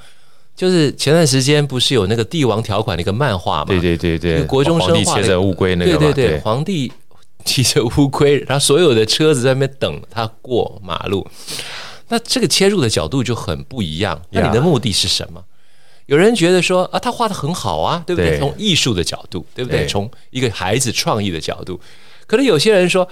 [0.55, 3.65] 就是前段时间不是有那个帝王条款的一个漫画嘛？
[3.65, 6.89] 对对对对，国中生画的乌龟那个，对对对，皇帝
[7.43, 11.27] 骑着乌龟，然后所有的车子在那边等他过马路。
[12.09, 14.21] 那这个切入的角度就很不一样。
[14.31, 15.43] 那你的目的是什么？
[16.07, 18.31] 有人觉得说啊，他画的很好啊，对不对？
[18.31, 19.81] 对，从艺术的角度，对不对？
[19.81, 21.79] 对，从一个孩子创意的角度，
[22.27, 23.07] 可能有些人说，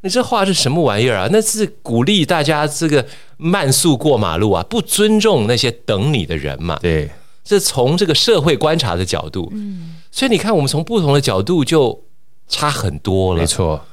[0.00, 1.28] 你这画是什么玩意儿啊？
[1.30, 6.76] 那是鼓励大家这个慢速过马路啊，不尊重那些等你的人嘛？
[6.82, 7.08] 对，
[7.44, 12.02] 这从这个社会观察的角度，嗯，所以你看，我们从不同的角度就
[12.48, 13.40] 差很多了。
[13.40, 13.86] 没错，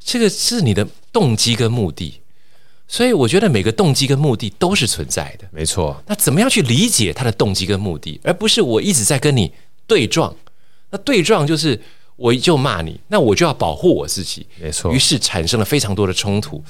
[0.00, 2.21] 这个是你的动机跟目的。
[2.92, 5.98] 所以我觉得每个动机跟目的都是存在的，没错。
[6.06, 9.50] 那怎么样去理解他的动机跟目的，而不是我一直在跟你
[9.86, 10.36] 对撞？
[10.90, 11.80] 那对撞就是
[12.16, 14.92] 我就骂你，那我就要保护我自己，没错。
[14.92, 16.62] 于是产生了非常多的冲突。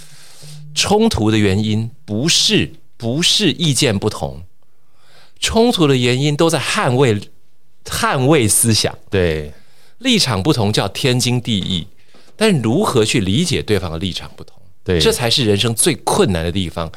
[0.77, 4.45] 冲突的原因不是不是意见不同，
[5.41, 7.21] 冲突的原因都在捍卫
[7.85, 8.97] 捍卫思想。
[9.11, 9.53] 对，
[9.99, 11.89] 立场不同叫天经地义，
[12.37, 14.62] 但如何去理解对方的立场不同？
[14.85, 16.91] 对，这才是人生最困难的地方。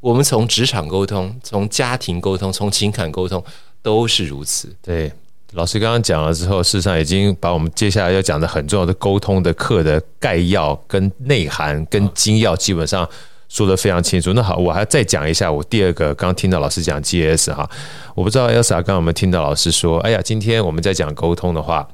[0.00, 3.42] 我们从职场沟通，从家庭沟通，从情感沟通，
[3.82, 4.74] 都是如此。
[4.82, 5.12] 对，
[5.52, 13.06] 老师刚刚讲了之后，事实上已经把我们接下来要讲的很重要的沟通的课的概要、跟内涵、跟精要，基本上
[13.50, 14.32] 说得非常清楚。
[14.32, 16.14] 那好，我还要再讲一下我第二个。
[16.14, 17.68] 刚刚听到老师讲 GS 哈，
[18.14, 21.86] 我不知道 Elsa 刚刚有没有听到老师说，哎呀，今天我们在讲沟通的话，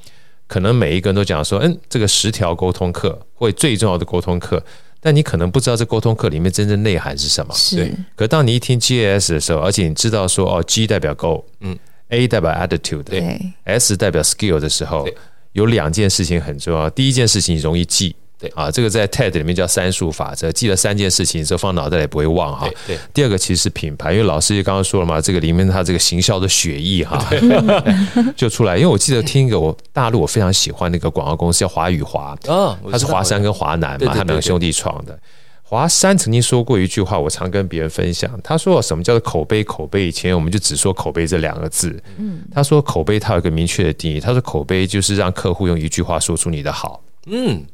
[0.47, 4.63] 可能每一个人都讲说，嗯，这个十条沟通课会最重要的沟通课。
[5.07, 7.95] 但你可能不知道这沟通课里面真正内涵是什么，对。
[8.16, 15.09] 可当你一听 GAS 的时候，而且你知道说哦，G 代表 Go，嗯，A 代表 Attitude，对，S 代表 Skill 的时候，
[15.53, 16.90] 有两件事情很重要。
[16.90, 18.16] 第一件事情容易记。
[18.38, 22.68] 对啊，这个在 TED 里面叫三数法则，记了三件事情之后放脑袋里不会忘哈。
[22.87, 27.18] 对，第二个其实是品牌，因为老师也刚刚说了嘛，这个里面它这个行销的血液哈
[28.37, 28.77] 就出来。
[28.77, 35.18] 因为我记得听一个我大陆我非常喜欢那个广告公司叫华与华，哦，它是华山跟华南嘛，他们两个兄弟创的。
[35.62, 39.64] 华山曾经说过一句话，我常跟别人分享，他说什么叫做口碑？
[39.64, 47.64] 口碑以前我们就只说口碑这两个字，嗯，他说口碑它有一个明确的定义，他说口碑就是让客户用一句话说出你的好，嗯。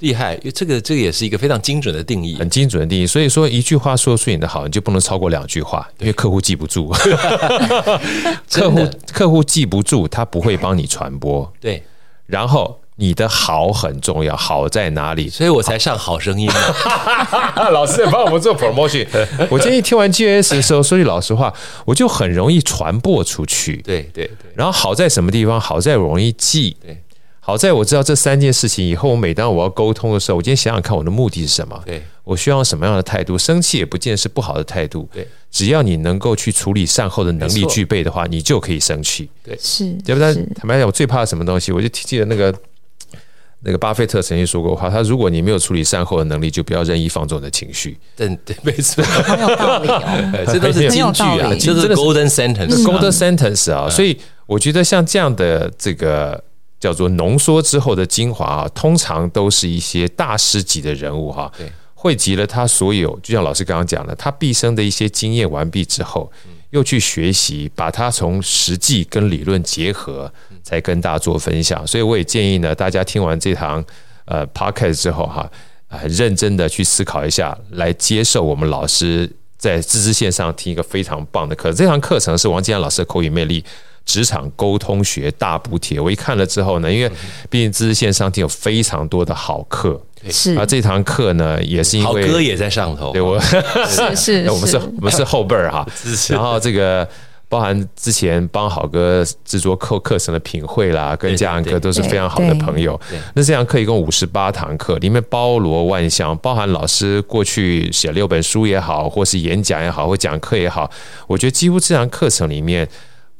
[0.00, 3.06] 厉害，因为这个这个也是一个非常精准的定义，很精准的定义。
[3.06, 6.88] 所以说一句话说出你的好，你就不能超过两句话，因为客户记不住。
[8.48, 11.52] 客户客户记不住，他不会帮你传播。
[11.60, 11.82] 对，
[12.26, 15.28] 然后你的好很重要，好在哪里？
[15.28, 16.54] 所以我才上好声音嘛。
[17.70, 19.04] 老师也帮我们做 promotion。
[19.50, 21.52] 我建议听完 GS 的时候，说句老实话，
[21.84, 23.78] 我就很容易传播出去。
[23.78, 24.52] 对对对。
[24.54, 25.60] 然后好在什么地方？
[25.60, 26.76] 好在我容易记。
[26.80, 27.02] 对。
[27.48, 31.82] 好在我知道这三件事情以后，我每当我要沟通的时候，我今天想想看我的目的是什么？
[31.86, 33.38] 对，我需要什么样的态度？
[33.38, 35.08] 生气也不见是不好的态度。
[35.10, 39.30] 对，只要你能够去处理善后的能力具备的话，你就可以生气。
[39.42, 40.34] 对，是，对不对？
[40.54, 41.72] 坦白讲，我最怕什么东西？
[41.72, 42.54] 我就记得那个
[43.60, 47.96] 那个巴菲特曾经说过话，他如果你没有处理善后的能力，就不要任意放纵你的情绪。
[48.14, 50.44] 对对，没错，很有道理哦。
[50.52, 53.88] 这都是金句啊，就是 golden sentence，golden sentence 啊。
[53.88, 56.44] 所以我觉得像这样的这个
[56.78, 61.52] 叫做浓缩之后的精华啊，通常都是一些大师级的人物哈，
[61.94, 66.30] 汇集了他所有，就像老师刚刚讲的，他毕生的一些经验完毕之后。
[66.70, 70.30] 又去学习，把它从实际跟理论结合，
[70.62, 71.86] 才跟大家做分享。
[71.86, 73.82] 所以我也建议呢，大家听完这堂
[74.26, 75.50] 呃 podcast 之后哈，
[75.88, 81.72] 很认真的去思考一下，来接受我们老师在知识线上听一个非常棒的课。
[81.72, 83.64] 这堂课程是王金安老师的口语魅力
[84.08, 86.00] 职场沟通学大补帖。
[86.00, 87.12] 我一看了之后呢，因为
[87.50, 90.00] 毕竟知识线上听有非常多的好课。
[90.30, 93.38] 是啊，这堂课呢也是因为好哥也在上头，对我
[93.86, 95.86] 是是，我们是我们是后辈儿哈。
[96.30, 97.06] 然后这个
[97.48, 102.98] 包含之前帮好哥制作课课程的品会啦，跟嘉安哥都是非常好的朋友。
[103.34, 110.90] 那这堂课一共五十八堂课，里面包罗万象，包含老师过去写六本书也好，或是演讲也好，或讲课也好，
[111.28, 112.88] 我觉得几乎这堂课程里面。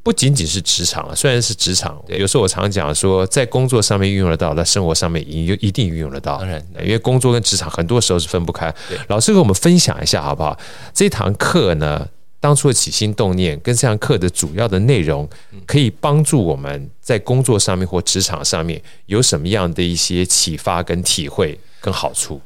[0.09, 6.38] 不仅仅是职场了，虽然是职场，有时候我常讲说，在工作上面运用得到，在生活上面也一定运用得到。
[6.38, 8.75] 当然，因为工作跟职场很多时候是分不开。
[9.09, 10.59] 老师跟我们分享一下好不好？
[10.94, 12.09] 这堂课呢，
[12.40, 15.29] 当初的起心动念跟这堂课的主要的内容，
[15.66, 22.40] 可以帮助我们在工作上面或职场上面有什么样的一些启发跟体会跟好处？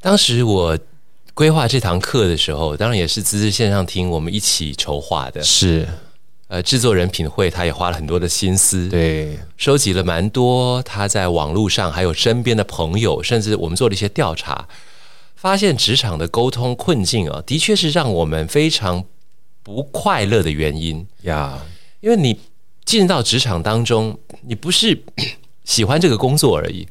[0.00, 0.78] 当时我
[1.34, 5.86] 规划这堂课的时候，当然也是知识线上听我们一起筹划的，是。
[6.52, 14.68] 呃，制作人品会，他也花了很多的心思，对，收集了蛮多他在网络上还有身边的朋友，甚至我们做了一些调查，
[15.34, 19.02] 发现职场的沟通困境啊，的确是让我们非常
[19.62, 21.58] 不快乐的原因呀。
[22.00, 22.38] 因为你
[22.84, 25.02] 进到职场当中，你不是
[25.64, 26.86] 喜欢这个工作而已，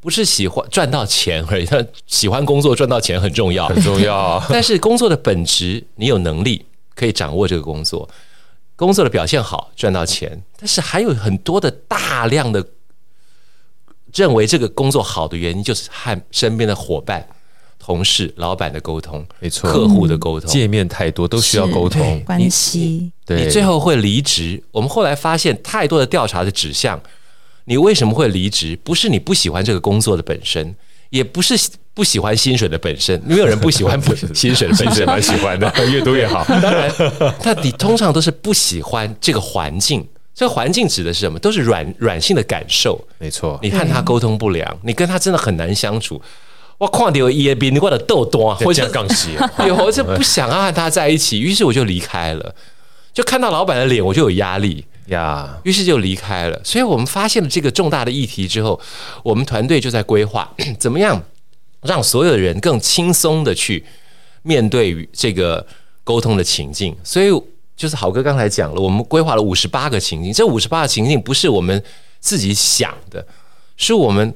[0.00, 1.66] 不是喜欢赚到钱而已。
[1.66, 4.42] 他喜欢工作赚到钱很重要，很重要。
[4.48, 8.08] 但是工作的本质，你有能力可以掌握这个工作。
[8.82, 12.66] 工作的表现好，赚到钱，但是还有很多的大量的
[14.12, 17.24] 认为这个工作好的原因，就是和身边的伙伴、
[17.78, 23.12] 同事、老板的沟通，没错，客户的沟通，界面太多，都需要沟通关系。
[23.24, 24.60] 对，你最后会离职。
[24.72, 27.00] 我们后来发现，太多的调查的指向，
[27.66, 28.76] 你为什么会离职？
[28.82, 30.74] 不是你不喜欢这个工作的本身，
[31.12, 31.54] 也不是。
[31.94, 36.42] 不喜欢薪水的本身，没有人不喜欢 不薪水的本身，蛮喜欢的， 越多越好。
[36.48, 36.90] 当然，
[37.44, 40.02] 那你通常都是不喜欢这个环境。
[40.34, 41.38] 这个环境指的是什么？
[41.38, 42.98] 都是软软性的感受。
[43.18, 46.18] 没错，你和他沟通不良，你跟他真的很难相处。
[46.78, 49.36] 我看到一边你过的豆多， 或者杠西，
[49.78, 52.54] 我就不想要和他在一起，于是我就离开了。
[53.12, 56.60] 就看到老板的脸，我就有压力呀，于是就离开了。
[56.64, 58.80] 所以我们发现了这个重大的议题之后，
[59.22, 61.22] 我们团队就在规划怎么样。
[61.82, 63.84] 让所有的人更轻松的去
[64.42, 65.66] 面对这个
[66.04, 67.28] 沟通的情境，所以
[67.74, 71.82] 就是好哥刚才讲了，我们规划了五十八个情境，这五十八个情境不是我们
[72.20, 73.26] 自己想的，
[73.76, 74.32] 是我们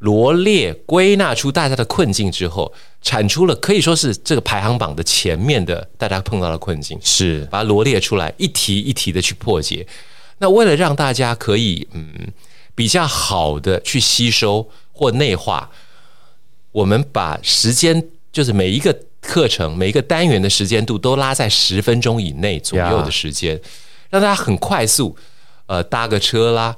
[0.00, 9.86] 罗列归纳出大家的困境之后，产出了可以说是这个排行榜的前面的大家碰到的困境，是把它罗列出来，一题一题的去破解。
[10.38, 12.32] 那为了让大家可以嗯
[12.74, 15.70] 比较好的去吸收或内化。
[16.72, 23.60] 我们把时间，就是每一个课程、每一个单元的时间度都拉在十分钟以内左右的时间，
[24.08, 25.16] 让大家很快速，
[25.66, 26.76] 呃，搭个车啦，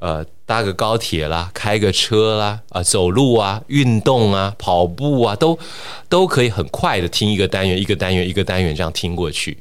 [0.00, 5.58] 呃，搭个高铁啦，开个车啦，啊、呃，走路啊，运动啊，跑步啊，都
[6.08, 9.56] 都可以很快的听一个单元、一个单元、一个单元这样听过去，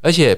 [0.00, 0.36] 而且。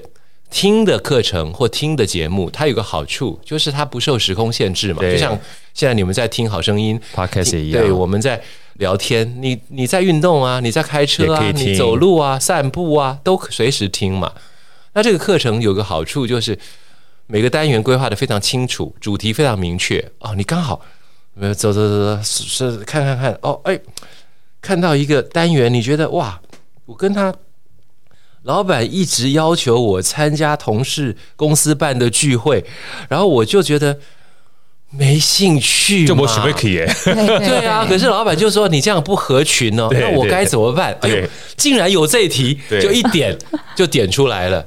[0.49, 5.03] 听的课程或听的节目，它有个好处，就是它不受时空限制嘛。
[5.03, 5.37] 就像
[5.75, 7.83] 现在你们在听好声音，Podcast 一样。
[7.83, 8.41] 对，我们在
[8.75, 14.33] 聊天，你你在运动啊，你在开车啊，你走路啊，散步啊，都随时听嘛。
[14.95, 16.57] 那这个课程有个好处，就是
[17.27, 20.11] 每个单元规划的非常清楚，主题非常明确。
[20.19, 20.81] 哦，你刚好
[21.57, 23.79] 走走走走，是看看看，哦，哎，
[24.61, 26.41] 看到一个单元，你觉得哇，
[26.87, 27.35] 我跟他。
[28.43, 32.65] 老板一直要求我参加同事公司办的聚会，
[33.09, 33.99] 然后我就觉得
[34.89, 36.77] 没兴趣，就没什么可以。
[37.05, 40.97] 对啊，可是老板就说你这样不合群哦，那我该怎么办？
[41.01, 43.37] 哎呦，竟然有这一题，就一点
[43.75, 44.65] 就点出来了。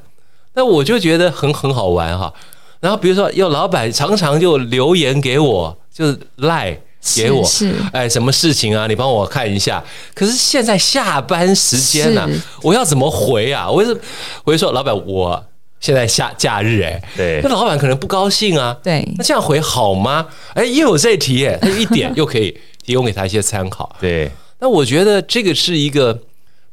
[0.54, 2.34] 那我就觉得很很好玩哈。
[2.80, 6.80] 然后比如说，有老板常常就留言给我，就是赖。
[7.16, 7.50] 给我，
[7.94, 8.86] 哎，什么事情啊？
[8.86, 9.82] 你帮我看一下。
[10.14, 12.30] 可是现在下班时间呢、啊，
[12.62, 13.72] 我要怎么回啊？
[13.72, 13.98] 我是，
[14.44, 15.42] 我就说，老板，我
[15.80, 20.28] 现在下假日哎，对，那老板可能不高兴啊，对，那这样回好吗？
[20.54, 24.30] 哎，又有这题哎，他一点又可以提供给他一些参考，对。
[24.60, 26.20] 那我觉得这个是一个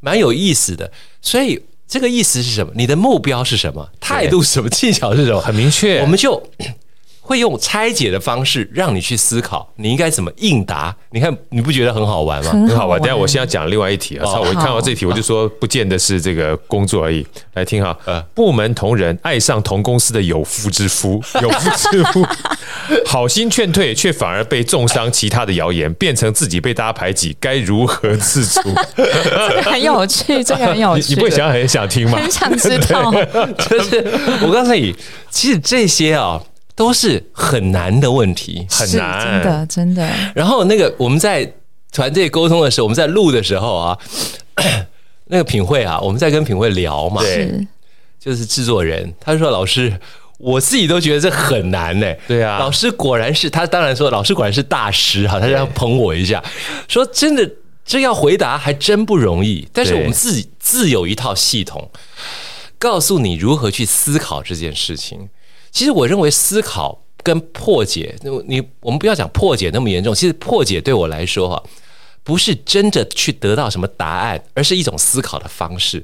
[0.01, 0.91] 蛮有意思的，
[1.23, 2.73] 所以这个意思是什么？
[2.75, 3.89] 你的目标是什么？
[4.01, 4.69] 态度是什么？
[4.71, 5.41] 技巧是什么？
[5.41, 6.43] 很明确，我们就。
[7.27, 10.95] 会用拆解的方式让你去思考，你应该怎么应答？
[11.11, 12.53] 你看，你不觉得很好玩吗？
[12.53, 13.01] 很好玩。
[13.01, 14.25] 等下我现在讲另外一题啊！
[14.25, 17.27] 操，我一看到这题我就说，不见得是这个工作而已。
[17.55, 22.25] 来听哈，呃，部门同仁爱上同公司的有夫之夫， 有夫之夫，
[23.05, 25.11] 好心劝退，却反而被重伤。
[25.11, 28.73] 其他的谣言变成自己被大家排挤，该如何自处？
[28.95, 31.09] 这个很有趣，这个很有趣。
[31.09, 32.19] 你不会想很想听吗？
[32.21, 33.11] 很想知道。
[33.69, 34.05] 就是
[34.43, 34.95] 我告诉你，
[35.29, 36.41] 其实这些啊。
[36.77, 40.09] 都是很难的问题，很难，真的真的。
[40.35, 41.51] 然后那个我们在
[41.91, 43.99] 团队沟通的时候，我们在录的时候啊，
[45.29, 47.67] 那个品慧啊，我们在跟品慧聊嘛，对，
[48.21, 49.99] 就是制作人，他说：“老师，
[50.37, 56.45] 我自己都觉得这很难呢。”对啊，老师果然是他，当然说老师果然是大师哈，他这样捧我一下，
[56.89, 57.51] 说真的，
[57.87, 59.67] 这要回答还真不容易。
[59.73, 61.91] 但是我们自己自有一套系统，
[62.79, 65.31] 告诉你如何去思考这件事情。
[65.77, 68.17] 其实我认为思考跟破解，
[68.47, 70.15] 你我们不要讲破解那么严重。
[70.15, 71.63] 其实破解对我来说哈，
[72.25, 76.03] 不是真的去得到什么答案，而是一种思考的方式。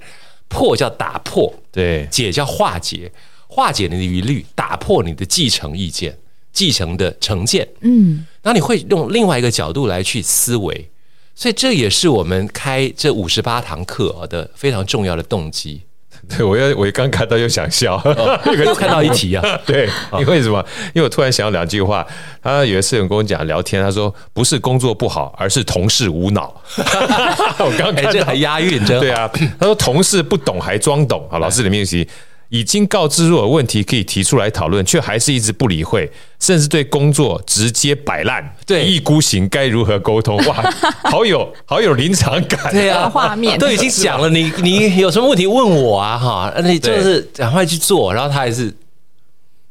[0.49, 3.11] 破叫打破，对；解叫化解，
[3.47, 6.19] 化解你的疑虑，打破你的继承意见、
[6.53, 7.67] 继承的成见。
[7.81, 10.91] 嗯，然后你会用另外一个角度来去思维，
[11.35, 15.81] 所以这也是我们开这五十八堂课的非常重要的动机。
[16.29, 19.43] 对，我又我刚看到又想笑，哦、又看到一题啊。
[19.67, 20.65] 对，因为什么？
[20.95, 22.07] 因为我突然想到两句话。
[22.43, 26.53] 他有一次有跟我讲聊天，他说不是工作不好，而是同事无脑。
[26.77, 29.31] 我刚刚看这还押韵，真对啊。
[29.61, 31.25] 他说同事不懂还装懂。
[31.31, 32.09] 好，老师的练习。
[32.53, 40.37] 已经告知若有问题可以提出来讨论，却还是一直不理会，甚至对工作直接摆烂，对，一意孤行，该如何沟通？
[40.45, 40.71] 哇，
[41.11, 46.19] 好有好有临场感，对啊，画面都已经讲了，你你有什么问题问我啊？
[46.19, 48.71] 哈，你就是赶快去做，然后他还是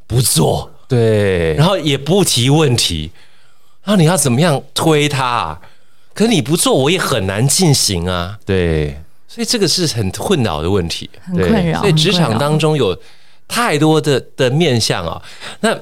[0.07, 3.11] 不做，对，然后也不提问题，
[3.83, 5.61] 然后你要怎么样推他啊？
[6.15, 9.01] 可是你不做，我也很难进行啊，对。
[9.33, 11.79] 所以这个是很困扰的问题，很困扰。
[11.79, 12.93] 所以职场当中有
[13.47, 15.21] 太多的的面向啊。
[15.61, 15.73] 那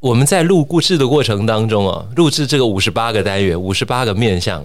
[0.00, 4.62] 我们在录故事的过程当中啊，录制这个五十八个单元，五十八个面向，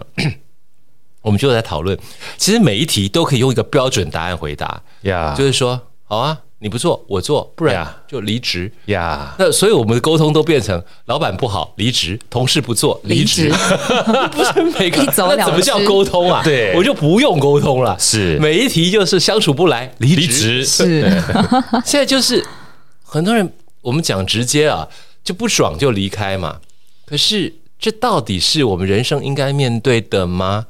[1.24, 1.98] 我们就在讨论。
[2.36, 6.38] 其实每一题都可以用一个标准答案回答，呀，就是说，好啊。
[6.64, 9.34] 你不做，我做，不然就离职呀。
[9.40, 13.50] 那所以我们的沟通都变成老板不好离职，同事不做离职，
[14.32, 16.44] 不是每个那怎么叫沟通啊？
[16.46, 17.98] 对，我就不用沟通了。
[18.00, 20.64] 是每一题就是相处不来离职。
[20.64, 21.02] 是
[21.84, 22.46] 现在就是
[23.04, 23.52] 很多人
[23.82, 24.88] 我们讲直接啊，
[25.24, 26.58] 就不爽就离开嘛。
[27.08, 30.68] 可是这到底是我们人生应该面对的吗？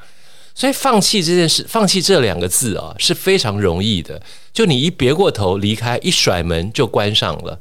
[0.53, 4.21] 所以放弃这件事，放弃这两个字啊，是非常容易的。
[4.51, 7.59] 就你一别过头离开，一甩门就关上了。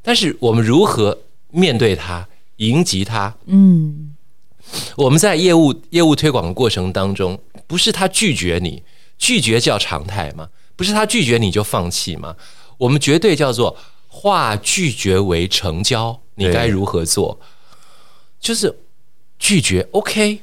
[0.00, 1.18] 但是我们如何
[1.50, 2.26] 面对它，
[2.56, 3.34] 迎击它？
[3.46, 4.14] 嗯，
[4.96, 8.82] 我们在业务业务推广的过程当中，不是他拒绝你，
[9.18, 10.48] 拒绝叫常态吗？
[10.74, 12.34] 不是他拒绝你就放弃吗？
[12.78, 13.76] 我们绝对叫做
[14.08, 16.18] 化拒绝为成交。
[16.34, 17.38] 你该如何做？
[18.40, 18.74] 就是
[19.38, 20.40] 拒绝，OK。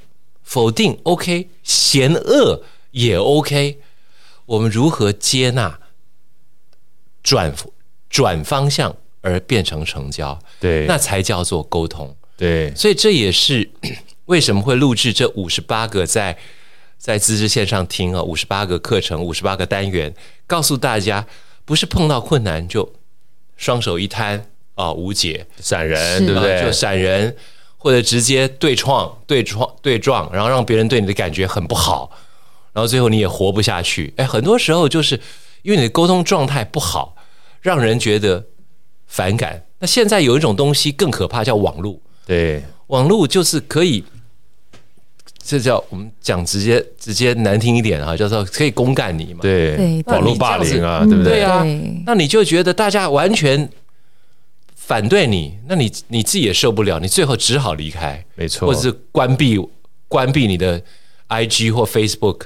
[0.49, 3.79] 否定 OK，嫌恶也 OK，
[4.47, 5.79] 我们如何接纳
[7.21, 7.53] 转
[8.09, 10.39] 转方向而变成成交？
[10.59, 12.17] 对，那才叫做沟通。
[12.35, 13.69] 对，所以这也是
[14.25, 16.35] 为什么会录制这五十八个在
[16.97, 20.11] 在资质线上听啊，五十八个课程，五十八个单元，
[20.47, 21.27] 告诉大家，
[21.63, 22.91] 不是碰到困难就
[23.55, 24.43] 双手一摊
[24.73, 26.59] 啊，无解闪人，对不对？
[26.63, 27.37] 就闪人。
[27.81, 32.11] 或者直接对撞、对撞、对撞，然后让别人对你的感觉很不好，
[32.73, 34.13] 然后最后你也活不下去。
[34.17, 35.17] 哎，很多时候就是
[35.61, 37.15] 因为你的沟通状态不好，
[37.61, 38.45] 让人觉得
[39.07, 39.63] 反感。
[39.79, 41.97] 那现在有一种东西更可怕，叫网络。
[42.25, 44.03] 对，网络就是可以，
[45.41, 49.39] 这叫我们讲直接、直接难听一点啊，叫做可以公干你嘛。
[49.41, 51.35] 对，对，网络霸凌啊，对不对？
[51.39, 51.65] 对啊，
[52.05, 53.69] 那你就觉得大家完全。
[54.89, 59.55] 反对你，那你你自己也受不了，你最后只好离开，没错，或者是关闭
[60.07, 60.81] 关闭你的
[61.27, 62.45] IG 或 Facebook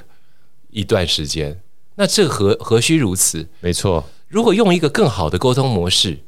[0.68, 1.58] 一段时间。
[1.94, 3.48] 那这何何须如此？
[3.60, 6.18] 没错，如果用一个更好的沟通模式，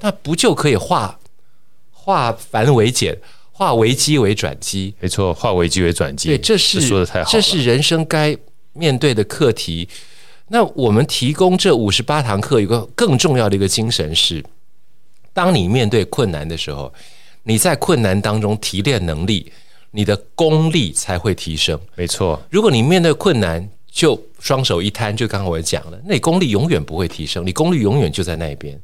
[0.00, 1.20] 那不就可以化
[1.90, 3.18] 化繁为简，
[3.52, 4.94] 化危机为转机？
[5.00, 6.30] 没错，化危机为转机。
[6.30, 8.34] 对，这是这说的太好了，这是人生该
[8.72, 9.86] 面对的课题。
[10.48, 14.42] 那我们提供这五十八堂课，有个更重要的一个精神是：
[15.38, 16.92] 当你面对困难的时候，
[17.44, 19.52] 你在困难当中提炼能力，
[19.92, 21.78] 你的功力才会提升。
[21.94, 28.76] 没错，如果你面对困难就双手一摊，就刚刚我也讲了，那你功力永远不会提升，你功力永远就在那边。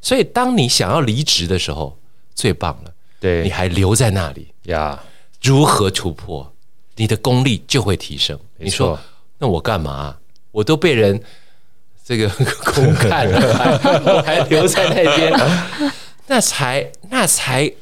[0.00, 1.94] 所以，当你想要离职的时候，
[2.34, 2.90] 最棒了。
[3.20, 4.98] 对，你还留在那里呀？
[5.42, 6.50] 如何突破？
[6.96, 8.40] 你的功力就会提升。
[8.56, 8.98] 你说，
[9.36, 10.16] 那我干嘛？
[10.50, 11.22] 我都被人
[12.10, 12.28] 这个
[12.64, 13.38] 空看了，
[14.04, 15.32] 我还留在那边，
[16.26, 17.72] 那才那才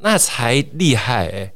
[0.00, 1.52] 那才厉害哎！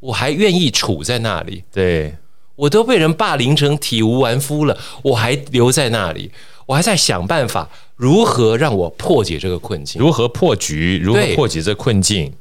[0.00, 1.62] 我还愿意处在那里。
[1.70, 2.14] 对，
[2.54, 6.32] 我都被人霸凌成体无完肤了，我还留在那里，
[6.64, 7.68] 我还在想办法。
[7.96, 10.00] 如何让我破解这个困境？
[10.00, 10.98] 如何破局？
[11.04, 12.32] 如何破解这困境？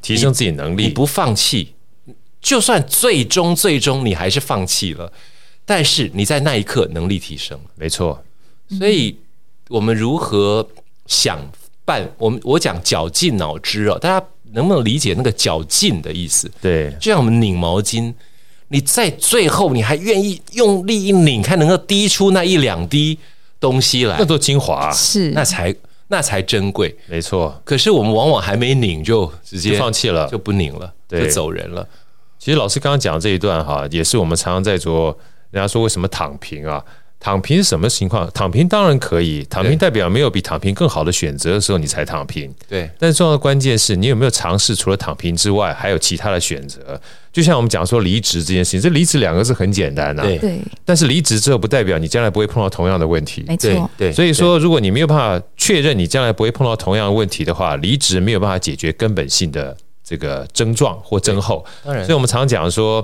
[0.00, 1.74] 提升自己能力你，你不放弃，
[2.40, 5.12] 就算最终最终你还是放弃了，
[5.64, 8.22] 但是你在那一刻能力提升，没错。
[8.70, 9.16] 所以，
[9.68, 10.66] 我们如何
[11.06, 11.38] 想
[11.84, 12.08] 办？
[12.18, 16.50] 我们我讲绞尽脑汁哦，大家能不能理解那个绞尽的意思？
[16.60, 18.12] 对，就像我们拧毛巾，
[18.68, 23.18] 你在最后你还愿意用力一拧，看能够滴出那一两滴。
[23.60, 25.74] 东西来，那都精华，是那才
[26.08, 27.58] 那才珍贵，没错。
[27.64, 31.88] 可是我们往往还没拧就直接放弃了，就不拧了，就走人了。
[32.38, 35.16] 其实老师刚刚讲这一段哈，也是我们常常在做。
[35.50, 36.84] 人家说为什么躺平啊？
[37.24, 38.30] 躺平是什么情况？
[38.34, 42.54] 躺平当然可以，躺平代表没有比躺平更好的选择的时候，你才躺平。
[42.68, 47.00] 对，但是重要的关键是你有没有尝试除了躺平之外，还有其他的选择。
[47.32, 50.26] 就像我们讲说离职这件事情，这离职两个字很简单呐、啊。
[50.38, 50.60] 对。
[50.84, 53.42] 但是离职之后不代表你将来不会碰到同样的问题。
[53.48, 53.90] 没错。
[53.96, 54.12] 对。
[54.12, 61.64] 所以说，如果你没有办法确认你将来不会碰到同样的问题的话，离职没有办法解决根本性的这个症状或症候。
[61.82, 62.04] 当然。
[62.04, 63.02] 所以我们常讲说，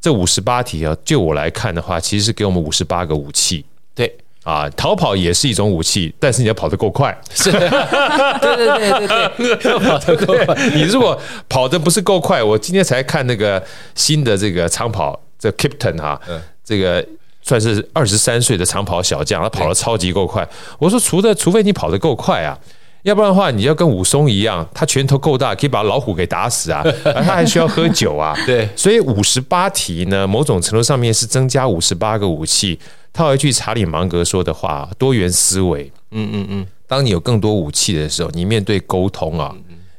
[0.00, 3.64] 这五十八题啊，就我来看的话，其实是给我们五十八个武器。
[3.94, 4.16] 对。
[4.42, 7.16] 啊，逃跑也是一种武器，但是你要跑得够快。
[7.34, 10.56] 是，对对对对对，要跑得够快。
[10.74, 13.62] 你如果跑得不是够快，我今天才看那个
[13.94, 16.18] 新的这个长跑，这 Kipton 哈，
[16.64, 17.06] 这个
[17.42, 20.48] 算是二十三岁的长跑小将，他跑得超级够快。
[20.78, 22.58] 我说，除了除非你跑得够快啊，
[23.02, 28.36] 要不然的话，你要跟武松一样，他拳头够大，可以把老虎给打死啊，而 他还需要喝酒啊。
[28.44, 32.78] 对，所以五十八题呢，某种程度上面是增加五十八个武器。
[33.12, 36.66] 套一句查理芒格说的话：“多元思维。”嗯嗯嗯。
[36.86, 39.52] 当你有更多武器的时候，你面对沟通啊，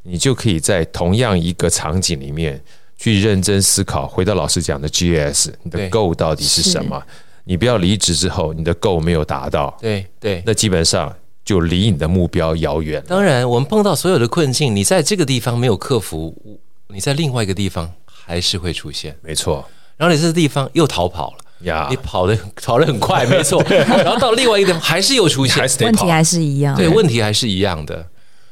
[0.04, 2.62] 你就可以在同样一个场景里面
[2.98, 4.08] 去认真思考。
[4.08, 7.02] 回到老师讲的 GS，你的 Go 到底是什么？
[7.44, 11.14] 你不要离职之后，你的 Go 没有达到，对对，那基本上
[11.44, 13.04] 就离你的目标遥远。
[13.08, 19.18] 当然，我们碰到所有的困境，你在这个地方没有克服，你在另外一个地方还是会出现。
[19.22, 19.66] 没错。
[19.98, 21.38] 然后你这个地方又逃跑了。
[21.62, 23.64] 呀，你跑得跑得很快，没错。
[23.70, 26.76] 然后到另外一个地方还是又出现， 问题还是一样。
[26.76, 28.08] 对，问题还是一样的。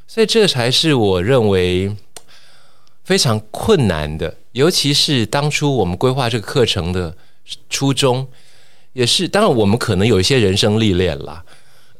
[0.07, 1.95] 所以这才是我认为
[3.03, 7.15] 非常困难的，尤其是当初我们规划这个课程的
[7.67, 8.27] 初衷，
[8.93, 11.43] 也是当然我们可能有一些人生历练啦，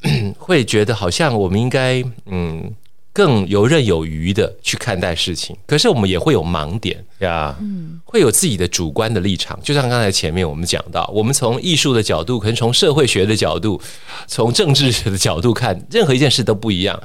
[0.37, 2.73] 会觉得好像我们应该嗯。
[3.11, 9.59] 更游刃有余的去看待事情，可是我们也会有盲点呀，嗯，会有自己的主观的立场。
[9.61, 13.81] 就像刚才前面我们讲到，我们从艺术的角度，可能从社会学的角度，
[14.27, 17.01] 从政治学的角度看，任何一件事都不一样。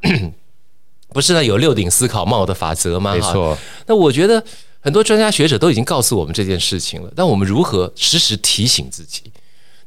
[1.10, 3.14] 不是呢，有六顶思考帽的法则吗？
[3.14, 3.56] 没错。
[3.86, 4.42] 那我觉得
[4.80, 9.30] 很多专家学者都已经告诉我们这件事情了，但我们如何时时提醒自己？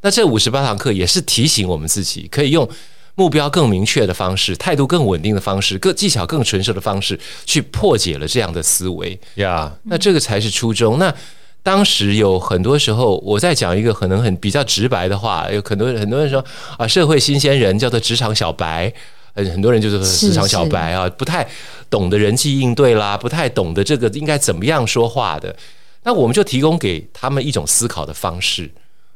[0.05, 2.69] 那这五十八堂课也是提醒我们自己，可以用。
[3.17, 9.71] 目标更明确的方式，态度更稳定的方式，各技巧更纯熟的方式，去破解了这样的思维呀。
[9.73, 9.79] Yeah.
[9.83, 10.99] 那这个才是初衷。
[10.99, 11.15] 那
[11.63, 16.43] 当时有很多时候，我在讲一个可能很比较直白的话，有很多很多人说
[16.77, 18.93] 啊，社会新鲜人叫做职场小白，
[19.33, 21.47] 很很多人就是职场小白啊，不太
[21.89, 25.55] 懂得人际应对啦，不太懂得这个应该怎么样说话的。
[26.03, 28.69] 那我们就提供给他们一种思考的方式。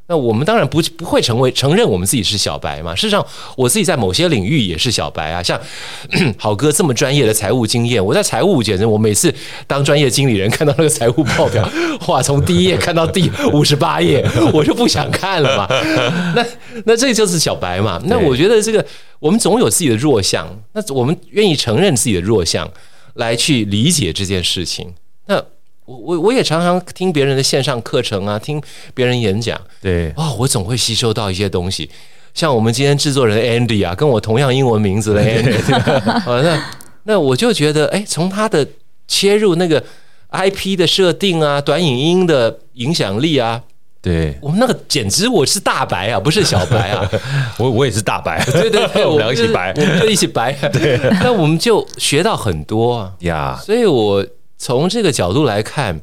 [0.09, 2.95] 那我们当然不不会成为承认我们自己是小白嘛。
[2.95, 3.23] 事实上，
[3.55, 5.43] 我自己在某些领域也是小白啊。
[5.43, 5.59] 像
[6.35, 9.31] 好哥这么专业的财务经验，我在财务简直，我每次
[9.67, 11.71] 当专业经理人看到那个财务报表，
[12.09, 15.67] 哇，从第一页看到第五十八页， 我就不想看了嘛。
[16.35, 16.43] 那
[16.85, 18.01] 那这就是小白嘛。
[18.05, 18.83] 那我觉得这个
[19.19, 22.67] 我们总有自己的弱项，那我们愿意承认自己的弱项，
[23.13, 24.95] 来去理解这件事情。
[25.27, 25.43] 那。
[25.89, 28.61] 我我我也常常听别人的线上课程啊，听
[28.93, 31.89] 别人演讲，对，哦，我总会吸收到一些东西。
[32.35, 36.63] 像我们今天制作人 Andy 啊，跟我同样英文名字的 Andy，啊，那
[37.05, 38.65] 那我就觉得，哎，从他的
[39.07, 39.83] 切入那个
[40.31, 43.59] IP 的设定啊，短影音的影响力啊，
[43.99, 47.09] 对，我们那个简直我是大白啊，不是小白啊，
[47.57, 53.59] 我我也是大白， 对对对，我们俩一起白，我们就一起白，对，那我们就学到很多啊呀。
[53.65, 54.23] 所以我
[54.59, 55.99] 从这个角度来看，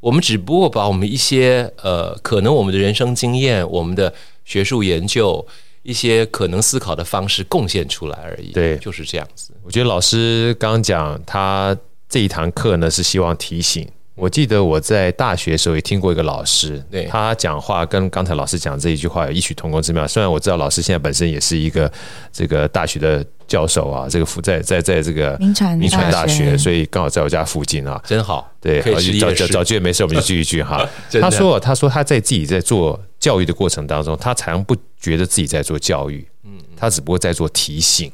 [0.00, 5.44] 我们只不过把我们一些呃，可能我们的人生经验、我们的学术研究、
[5.82, 8.52] 一些可能思考的方式贡献出来而已。
[8.52, 9.52] 对，就是这样子。
[9.64, 11.76] 我觉得老师刚刚讲他
[12.08, 13.86] 这一堂课呢，是希望提醒。
[14.16, 20.08] 我记得我在大学的时候也听过一个老师，对他讲话跟刚才老师讲这一句话有异曲同工之妙。
[20.08, 21.90] 虽然我知道老师现在本身也是一个
[22.32, 28.50] 这个大学的教授啊，这个附在在在这个名传铭传大学，所以刚好在我家附近啊，真好。
[28.58, 30.88] 对，好早早早就没事，我们就聚一聚哈。
[31.20, 38.10] 他说，他说他在自己在做教育的过程当中，他常不觉得自己在做教育，嗯，他只不过在做提醒。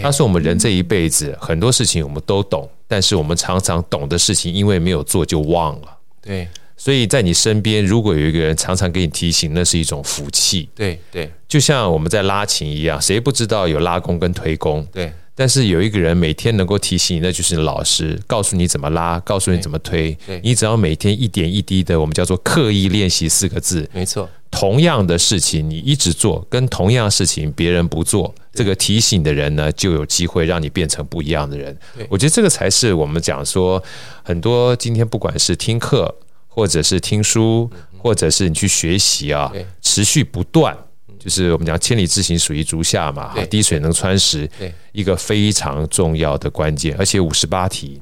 [0.00, 5.88] 他说：“我们人这一辈子很多事情我们都懂，但是我们常常懂的事情，因为没有做就忘了。
[6.20, 10.68] 对，所以在你身边，如果有一个人常常给你提醒，那是一种福气。
[10.74, 14.86] 对对，就像我们在拉琴一样，谁不知道有拉弓跟推弓？
[14.92, 20.14] 对，但是有一个人每天能够提醒你，那就是老师，告诉你怎么拉，告诉你怎么推。
[20.26, 23.88] 对，你只要每天一点一滴的，我们叫做刻意练习四个字。
[23.94, 31.76] 没错。”同样的事情你一直做，跟同样事情别人不做，这个提醒的人呢，就有机会让你变成不一样的人。
[32.08, 33.82] 我觉得这个才是我们讲说，
[34.22, 36.14] 很多今天不管是听课，
[36.48, 39.50] 或者是听书，或者是你去学习啊，
[39.80, 40.76] 持续不断，
[41.18, 44.48] 就是我们讲千里之行始于足下嘛，滴水能穿石，
[44.92, 48.00] 一个非常重要的关键，而且五十八题。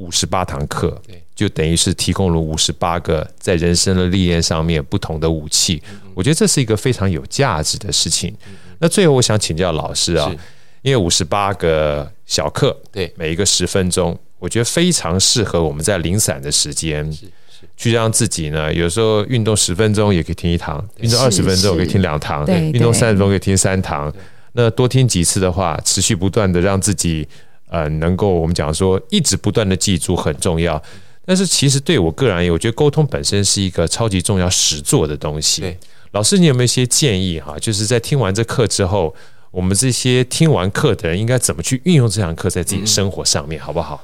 [0.00, 0.98] 五十八堂课，
[1.34, 5.80] 就等于是提供了五十八个在人生的历练上面不同的武器。
[6.14, 8.34] 我觉得这是一个非常有价值的事情。
[8.78, 10.34] 那最后我想请教老师啊，
[10.80, 17.06] 因为五十八个小课，对，每一个十分钟，我觉得非常适合我们在零散的时间，
[17.76, 24.10] 去让自己呢，有时候运动十分钟也可以听一堂，运动二十分钟可以听两堂，运动三十分钟可以听三堂。
[24.52, 27.28] 那多听几次的话，持续不断的让自己。
[27.70, 30.82] 呃，能够我们讲说一直不断的记住很重要，
[31.24, 35.76] 但是其实对我个人而言，我觉得沟通本身是一个超级重要实作的东西。
[36.10, 37.56] 老师，你有没有一些建议哈？
[37.60, 39.14] 就是在听完这课之后，
[39.52, 44.02] 我们这些听完课的人应该怎么去运用这堂课在自己生活上面，好不好？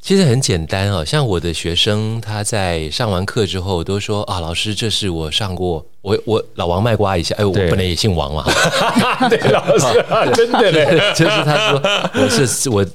[0.00, 8.44] 其实很简单啊，像我的学生，他在上完课之后都说啊，老师，这是我上过，我我老王卖瓜一下，哎，我本来也姓王嘛，
[9.28, 10.02] 对，老师，
[10.34, 11.80] 真的嘞， 就是他说
[12.14, 12.86] 我是我。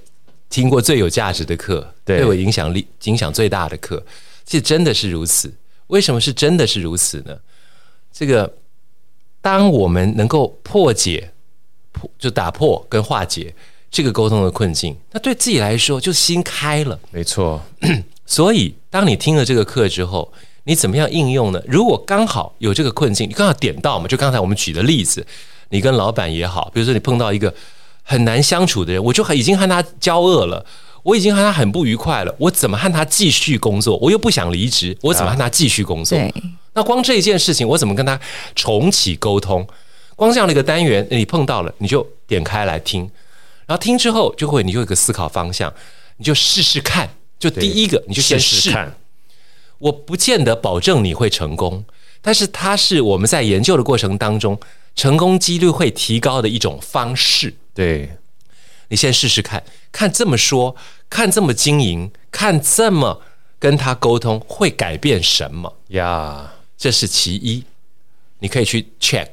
[0.49, 4.01] 听过最有价值的课，对我影响力影响最大的课，
[4.45, 5.53] 其实真的是如此。
[5.87, 7.37] 为什么是真的是如此呢？
[8.13, 8.51] 这个，
[9.41, 11.31] 当我们能够破解、
[11.91, 13.53] 破就打破跟化解
[13.91, 16.99] 这个沟通的困境，那对自己来说就心开了。
[17.11, 17.61] 没错。
[18.25, 20.33] 所以，当你听了这个课之后，
[20.63, 21.61] 你怎么样应用呢？
[21.67, 25.25] 如果刚好有这个困境，你刚好点到嘛，就刚才我们举的例子，
[25.69, 27.53] 你跟老板也好，比如说你碰到一个。
[28.10, 30.66] 很难相处的人，我就已经和他交恶了，
[31.03, 32.34] 我已经和他很不愉快了。
[32.39, 33.97] 我怎么和他继续工作？
[33.97, 36.18] 我又不想离职，我怎么和他继续工作？
[36.18, 36.32] 啊、
[36.74, 38.18] 那光这一件事情，我怎么跟他
[38.55, 39.68] 重启沟通？
[40.16, 43.01] 光这样的一个单元，你碰到了，你就点开来听，
[43.66, 45.72] 然后听之后就会，你就有一个思考方向，
[46.16, 47.10] 你就试试看。
[47.38, 48.95] 就第一个，你就先试试看。
[49.80, 51.84] 我不见得保证你会成功，
[52.22, 54.58] 但是它是我们在研究的过程当中，
[54.95, 57.53] 成功几率会提高的一种方式。
[57.78, 58.17] 对，
[58.88, 60.75] 你先试试看，看这么说，
[61.11, 63.21] 看这么经营，看这么
[63.59, 66.55] 跟他沟通会改变什么呀？
[66.75, 67.65] 这是其一，
[68.39, 69.28] 你可以去 check。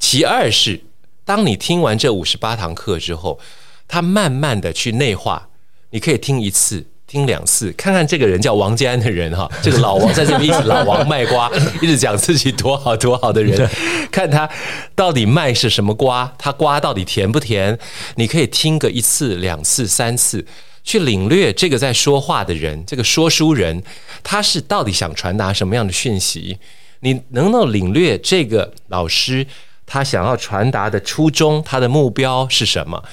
[0.00, 0.82] 其二是，
[1.24, 3.38] 当你听完这五十八堂课之后，
[3.86, 5.48] 他慢慢的去内化，
[5.90, 6.88] 你可以听一次。
[7.06, 11.48] 听两次，看看这个人叫王建安的人哈， 这个老王在这边一直老王卖瓜，
[11.80, 13.68] 一直讲自己多好多好的人，
[14.10, 14.48] 看他
[14.96, 17.78] 到底卖是什么瓜，他瓜到底甜不甜？
[18.16, 20.44] 你可以听个一次、两次、三次，
[20.82, 23.80] 去领略这个在说话的人，这个说书人，
[24.24, 26.58] 他是到底想传达什么样的讯息？
[27.00, 29.46] 你能不能领略这个老师
[29.86, 33.04] 他想要传达的初衷，他的目标是什么？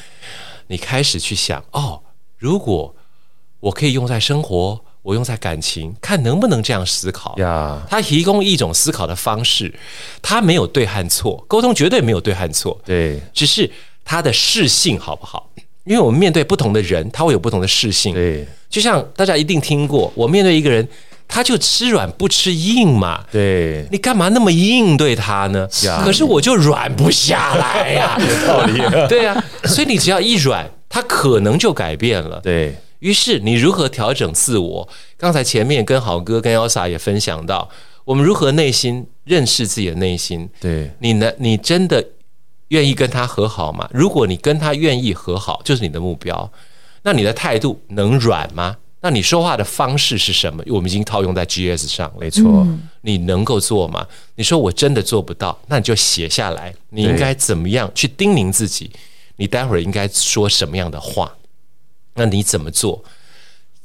[0.68, 2.02] 你开始去想哦，
[2.40, 2.96] 如果。
[3.64, 7.34] 我可以用在生活，我用在感情，看能不能这样思考。
[7.38, 9.74] 呀，他提供一种思考的方式，
[10.22, 12.78] 他没有对和错，沟通绝对没有对和错。
[12.84, 13.72] 对，只是
[14.04, 15.50] 他的适性好不好？
[15.86, 18.14] 因为我们面对不同的人，他会有不同的适性。
[18.14, 20.86] 对，就像大家一定听过，我面对一个人，
[21.26, 23.24] 他就吃软不吃硬嘛。
[23.32, 25.66] 对，你干嘛那么应对他呢？
[26.04, 28.18] 可是我就软不下来呀。
[28.20, 28.82] 有道理。
[29.08, 32.42] 对呀，所以你只要一软，他可能就改变了。
[32.44, 32.76] 对。
[33.04, 34.88] 于是你如何调整自我？
[35.18, 37.70] 刚才前面跟好哥跟 Elsa 也分享到，
[38.06, 40.50] 我们如何内心认识自己的内心？
[40.62, 41.30] 对，你呢？
[41.38, 42.02] 你真的
[42.70, 43.90] 愿意跟他和好吗？
[43.92, 46.50] 如果你跟他愿意和好，就是你的目标。
[47.02, 48.78] 那你的态度能软吗？
[49.02, 50.64] 那你说话的方式是什么？
[50.68, 52.66] 我们已经套用在 GS 上，没错。
[53.02, 54.08] 你能够做吗？
[54.36, 56.74] 你说我真的做不到，那你就写下来。
[56.92, 58.90] 你应该怎么样去叮咛自己？
[59.36, 61.30] 你待会儿应该说什么样的话？
[62.16, 63.04] 那你怎么做？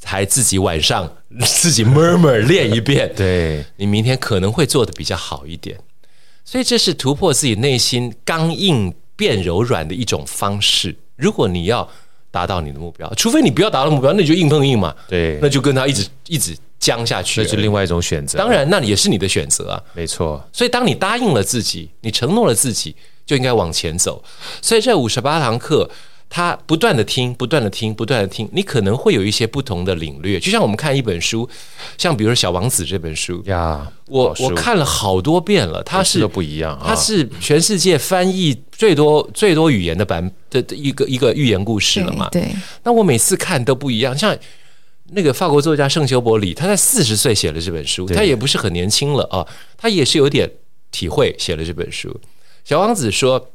[0.04, 1.12] 还自己晚上
[1.44, 5.76] 自己 murmur 练一遍，对，你明天可能会做得比较好一点。
[6.44, 10.94] 所以这是突破自己内心刚硬变柔软的一种方式。
[11.16, 11.86] 如果你要
[12.30, 14.94] 达到你的目标，除非你不要达到目标，那你就硬碰硬嘛。
[15.08, 18.38] 对，那就跟他一直一直僵下去，那是另外一种选择。
[18.38, 20.42] 当然，那也是你的选择啊，没错。
[20.52, 22.94] 所以当你答应了自己，你承诺了自己，
[23.26, 24.22] 就应该往前走。
[24.62, 25.90] 所以这五十八堂课。
[26.30, 30.38] 他不断的听，不断的听，不断的听，你可能会有一些不同的领略。
[30.38, 31.48] 就像我们看一本书，
[31.96, 35.82] 像比如说《小王子》这本书呀，我我看了好多遍了。
[35.82, 42.28] 它是都不一样，啊它是全世界翻译最多最多语言的版的一个一个寓言故事了嘛？
[42.30, 42.44] 对。
[42.82, 44.16] 那我每次看都不一样。
[44.16, 44.36] 像
[45.12, 49.46] 那个法国作家圣修伯里，他在四十岁写了这本书，他也不是很年轻了啊，
[49.78, 50.50] 他也是有点
[50.90, 52.20] 体会写了这本书。
[52.64, 53.50] 小王子说。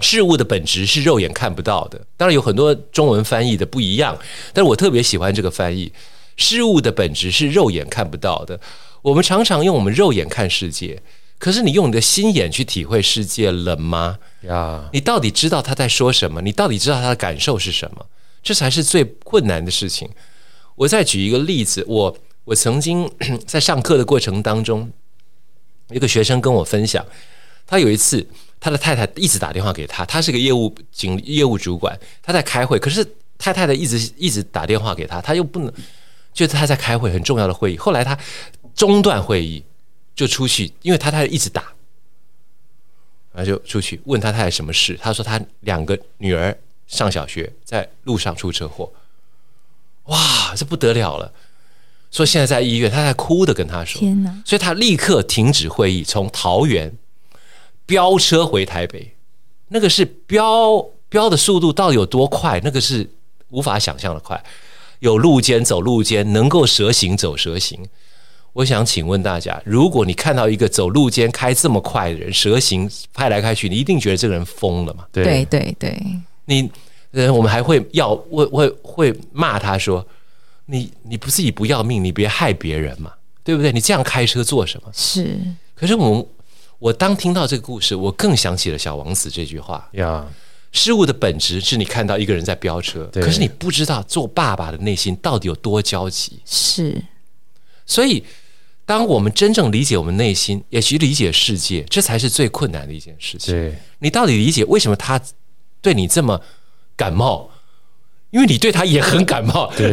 [0.00, 4.16] 事物的本质是肉眼看不到的，当然有很多中文翻译的不一样，
[4.52, 5.92] 但是我特别喜欢这个翻译。
[6.36, 8.60] 事物的本质是肉眼看不到的。
[9.02, 11.02] 我们常常用我们肉眼看世界，
[11.38, 14.18] 可是你用你的心眼去体会世界了吗？
[14.42, 16.40] 呀，你到底知道他在说什么？
[16.42, 18.06] 你到底知道他的感受是什么？
[18.40, 20.08] 这才是最困难的事情。
[20.76, 23.10] 我再举一个例子，我我曾经
[23.44, 24.92] 在上课的过程当中，
[25.90, 27.04] 一个学生跟我分享，
[27.66, 28.24] 他有一次。
[28.60, 33.06] 他的太太一直打电话给他，他是个业务经理、业务主管，他在开会，可是
[33.38, 35.72] 太太的一直一直打电话给他，他又不能，
[36.32, 38.18] 就是他在开会很重要的会议，后来他
[38.74, 39.62] 中断会议
[40.14, 41.72] 就出去，因为他太太一直打，
[43.32, 48.92] 然后就出去问他太太什么事，他说他两个女儿上小学，在路上出车祸，
[50.06, 51.32] 哇，这不得了了，
[52.10, 56.92] 说现在在医院，他在哭的跟他说，天哪，所以他立刻停止会议，从桃园。
[57.88, 59.14] 飙车回台北，
[59.68, 62.60] 那个是飙飙的速度到底有多快？
[62.62, 63.08] 那个是
[63.48, 64.38] 无法想象的快。
[64.98, 67.80] 有路肩走路肩，能够蛇行走蛇行。
[68.52, 75.06] 我想请问大家，如果你看到一个走路肩开这么快的人，蛇行开来开去，你一定觉得这个人疯了嘛？
[75.10, 76.02] 对对对，对
[76.44, 76.70] 你
[77.12, 80.06] 呃，我们还会要会会会骂他说
[80.66, 83.12] ：“你你不自己不要命，你别害别人嘛，
[83.42, 83.72] 对不对？
[83.72, 85.38] 你这样开车做什么？”是。
[85.74, 86.26] 可是我们。
[86.78, 90.26] 我当听到这个故事，我更想起了小王子这句话呀。
[90.70, 96.40] 事物的本质是你看到一个人在飙车，可是你不知道做爸爸的内心到底有多焦急。
[96.44, 97.02] 是，
[97.86, 98.22] 所以
[98.84, 103.54] 当我们真正理解我们内心，也去理解世界，这才是最困难的一件事情。
[103.54, 105.18] 对，你到底理解为什么他
[105.80, 106.38] 对你这么
[106.94, 107.50] 感冒？
[108.30, 109.72] 因为你对他也很感冒。
[109.74, 109.90] 对，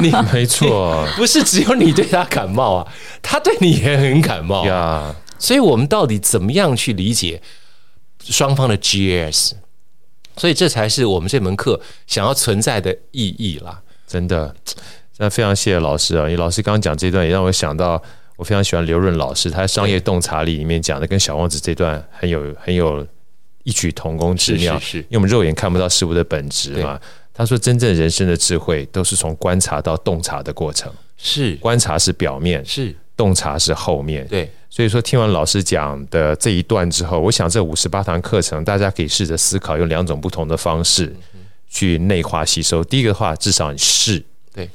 [0.00, 2.92] 你，你没错， 不是只有你对他感冒啊，
[3.22, 5.14] 他对你也很感冒呀。
[5.40, 7.42] 所以我们到底怎么样去理解
[8.20, 9.54] 双方的 GS？
[10.36, 13.82] 所以这才是我们这门课想要存在的意义啦。
[14.06, 14.54] 真的，
[15.18, 16.22] 那非常谢谢老师啊！
[16.22, 18.00] 因为老师刚刚讲这段，也让我想到
[18.36, 23.06] 我非常喜欢刘润老师，他在《商业洞察力》里面讲的，跟小王子这段很有很有
[23.64, 24.78] 异曲同工之妙。
[24.78, 26.98] 是是是，因为我们肉眼看不到事物的本质嘛。
[27.34, 30.92] 他说，真正人生的智慧都是从观察到洞察的过程。
[31.16, 34.26] 是，观察是表面，是洞察是后面。
[34.28, 34.50] 对。
[34.72, 41.12] 所以说，听完老师讲的这一段之后，我想这五十八堂课程，大家可以试着思考，用两种不同的方式
[41.68, 42.82] 去内化吸收。
[42.84, 44.22] 第一个的话，至少你试，
[44.54, 44.70] 对，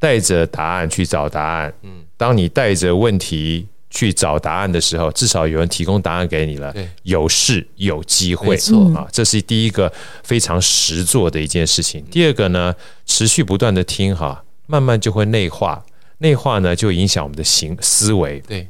[0.00, 1.72] 带着答案去找答案。
[1.82, 6.74] 嗯，当你带着问题去找答案的时候，至少有人提供答案给你了。
[7.04, 9.90] 有试有机会，没错啊，这是第一个
[10.24, 12.04] 非常实做的一件事情。
[12.10, 12.74] 第二个呢，
[13.06, 15.84] 持续不断的听哈，慢慢就会内化，
[16.18, 18.40] 内化呢就影响我们的行思维。
[18.40, 18.66] 对。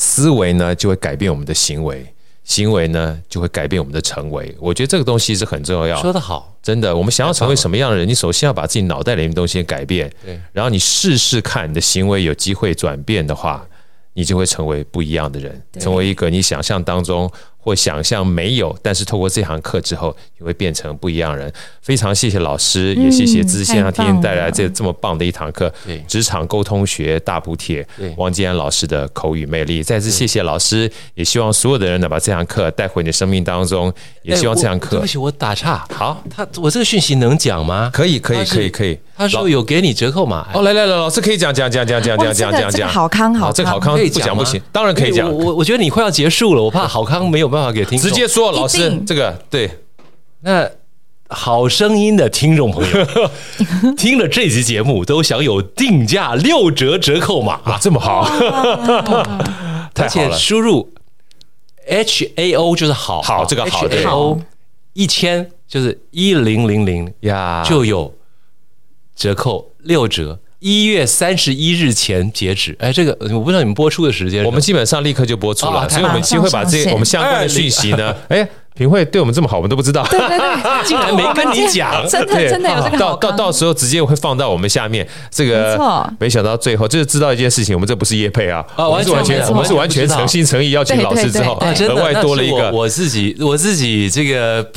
[0.00, 2.06] 思维呢，就会改变我们的行为，
[2.44, 4.54] 行为呢，就会改变我们的成为。
[4.60, 6.00] 我觉得这个东西是很重要。
[6.00, 6.96] 说得好，真的。
[6.96, 10.08] 我们想要成为什么样的人，你首先要把自己脑袋里面的东西改变。
[10.24, 10.40] 对。
[10.52, 13.66] 然后你试试看，你的行为有机会转变的话，
[14.14, 17.28] 你就会成为不一样的人，成为一个你想象当中。
[17.68, 21.52] 或想象没有，但是透过这堂课之后，你会变成不一样人。
[21.82, 25.70] 非常谢谢老师，也谢谢资线上天天带来这这么棒的一堂课。
[25.84, 29.82] 对，职场沟通学大补帖，王建安老师的口语魅力。
[29.82, 33.92] 再次谢谢老师，也希望所有的人能把这堂课带回你的生命当中。
[34.22, 34.96] 也希望这堂课。
[34.96, 35.86] 对不起，我打岔。
[35.94, 37.90] 好，他我这个讯息能讲吗？
[37.92, 38.98] 可以，可以，可以，可以。
[39.16, 40.46] 他说有给你折扣码。
[40.54, 42.88] 哦，来来来，老师可以讲讲讲讲讲讲讲讲讲。
[42.88, 45.28] 好康好，这个好康不讲不行，当然可以讲。
[45.30, 48.08] 我我觉得你快要结束了，我怕好康没有办法给听众。
[48.08, 49.70] 直接说，老师，这个对。
[50.40, 50.70] 那
[51.28, 53.06] 好声音的听众朋友
[53.98, 57.60] 听了这期节目都享有定价六折折扣码。
[57.64, 58.22] 啊，这么好，
[59.96, 60.92] 而且输入
[61.86, 64.40] H A O 就是好好这个好的 H A O
[64.94, 68.14] 一千就是一零零零呀，就有
[69.14, 70.38] 折扣六折。
[70.60, 91.54] 一月三十一日前截止，哎，这个我不知道你们播出的时间，我们基本上立刻就播出了，所以我们机会把这我们相关的讯息呢， 哎，平会对我们这么好，我们都不知道，对对对， 竟然没跟你讲，真的真的有这个，到到到时候直接会放到我们下面，这个没想到最后就是知道一件事情，我们这不是叶配啊，我们是完全我们是完全诚心诚意邀请老师之后，
[91.88, 92.72] 额外多了一个。
[92.72, 94.68] 我自己我自己这个。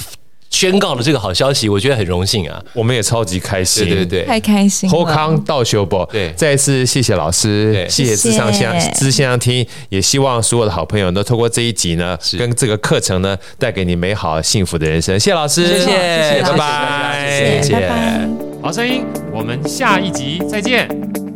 [0.52, 2.62] 宣告了这个好消息，我觉得很荣幸啊！
[2.74, 4.96] 我们也超级开心，对对对，太开心了。
[4.96, 15.20] 后康道修博，对，再一次谢谢老师，谢谢资上香资线上听，也希望所有的好朋友能透过这一集呢，跟这个课程呢，带给你美好幸福的人生。
[15.20, 17.92] 谢谢老师，谢谢，拜拜，谢谢。
[18.62, 21.31] 好声音，我们下一集再见。